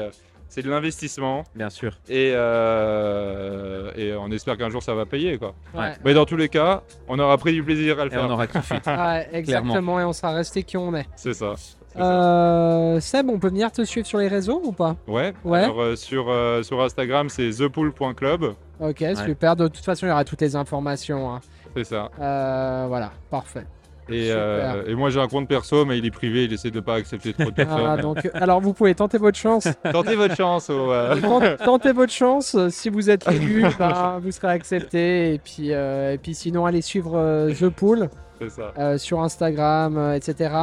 [0.53, 1.97] C'est de l'investissement Bien sûr.
[2.07, 5.55] et, euh, et on espère qu'un jour ça va payer quoi.
[5.73, 5.93] Ouais.
[6.05, 8.29] Mais dans tous les cas, on aura pris du plaisir à le Et on faire.
[8.31, 8.75] aura kiffé.
[8.85, 11.07] Ouais, exactement, et on sera resté qui on est.
[11.15, 11.53] C'est ça.
[11.95, 14.95] Euh, Seb, on peut venir te suivre sur les réseaux ou pas?
[15.07, 15.33] Ouais.
[15.43, 15.63] ouais.
[15.63, 18.53] Alors euh, sur, euh, sur Instagram, c'est thepool.club.
[18.79, 19.55] Ok, super.
[19.55, 21.33] De toute façon, il y aura toutes les informations.
[21.33, 21.39] hein.
[21.75, 22.11] C'est ça.
[22.19, 23.65] Euh, voilà, parfait.
[24.09, 26.79] Et, euh, et moi j'ai un compte perso, mais il est privé, il essaie de
[26.79, 27.79] pas accepter trop de personnes.
[27.79, 29.67] Voilà, donc, euh, alors, vous pouvez tenter votre chance.
[29.91, 30.67] Tentez votre chance.
[30.69, 31.15] euh,
[31.63, 32.57] Tentez votre chance.
[32.69, 35.33] Si vous êtes élu, ben, vous serez accepté.
[35.33, 38.09] Et puis, euh, et puis sinon, allez suivre The Pool
[38.49, 38.97] ça.
[38.97, 40.53] sur Instagram, etc.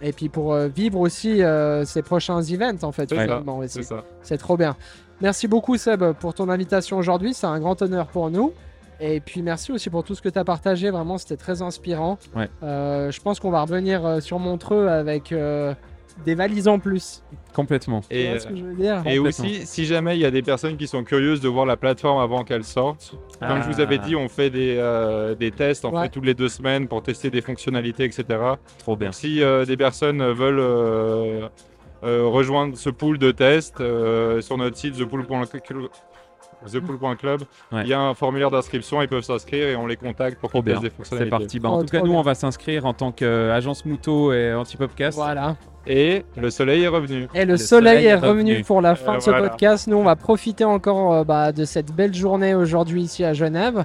[0.00, 1.42] Et puis pour vivre aussi
[1.84, 3.12] ces prochains events, en fait.
[4.22, 4.76] C'est trop bien.
[5.20, 7.34] Merci beaucoup, Seb, pour ton invitation aujourd'hui.
[7.34, 8.52] C'est un grand honneur pour nous.
[9.00, 10.90] Et puis merci aussi pour tout ce que tu as partagé.
[10.90, 12.18] Vraiment, c'était très inspirant.
[12.34, 12.48] Ouais.
[12.62, 15.72] Euh, je pense qu'on va revenir euh, sur Montreux avec euh,
[16.24, 17.22] des valises en plus.
[17.54, 18.00] Complètement.
[18.00, 19.02] Tu Et, vois ce que je veux dire?
[19.06, 19.26] Et Complètement.
[19.46, 22.20] aussi, si jamais il y a des personnes qui sont curieuses de voir la plateforme
[22.20, 25.92] avant qu'elle sorte, comme je vous avais dit, on fait des, euh, des tests en
[25.92, 26.04] Ouais.
[26.04, 28.24] fait toutes les deux semaines pour tester des fonctionnalités, etc.
[28.78, 29.08] Trop bien.
[29.08, 31.48] Donc, si euh, des personnes veulent euh,
[32.04, 35.88] euh, rejoindre ce pool de tests euh, sur notre site thepool.club,
[36.70, 37.42] thepool.club,
[37.72, 37.82] Ouais.
[37.82, 40.80] il y a un formulaire d'inscription, ils peuvent s'inscrire et on les contacte pour bien.
[40.80, 41.30] des C'est fonctionnalités.
[41.30, 41.60] parti.
[41.60, 42.18] Bah, en Oh, tout cas, nous, bien.
[42.18, 45.16] on va s'inscrire en tant qu'agence Mouto et Antipopcast.
[45.16, 45.56] Voilà.
[45.86, 47.28] Et le soleil est revenu.
[47.34, 48.64] Et le, Le soleil, soleil est est revenu revenu.
[48.64, 49.48] pour la fin Euh, de ce voilà.
[49.48, 49.86] podcast.
[49.86, 53.84] Nous, on va profiter encore euh, bah, de cette belle journée aujourd'hui ici à Genève.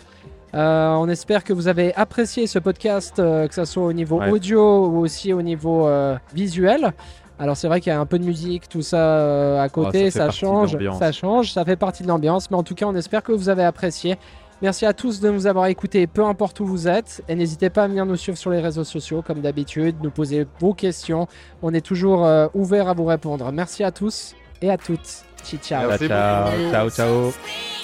[0.55, 4.19] Euh, on espère que vous avez apprécié ce podcast, euh, que ce soit au niveau
[4.19, 4.29] Ouais.
[4.29, 6.93] audio ou aussi au niveau euh, visuel.
[7.39, 10.05] Alors c'est vrai qu'il y a un peu de musique, tout ça euh, à côté,
[10.05, 12.51] fait ça, change, ça change, ça fait partie de l'ambiance.
[12.51, 14.17] Mais en tout cas, on espère que vous avez apprécié.
[14.61, 17.21] Merci à tous de nous avoir écoutés, peu importe où vous êtes.
[17.27, 20.47] Et n'hésitez pas à venir nous suivre sur les réseaux sociaux, comme d'habitude, nous poser
[20.59, 21.27] vos questions.
[21.61, 23.51] On est toujours euh, ouvert à vous répondre.
[23.51, 25.25] Merci à tous et à toutes.
[25.43, 25.89] Ciao, ciao.
[25.89, 27.82] Merci ciao, ciao, ciao.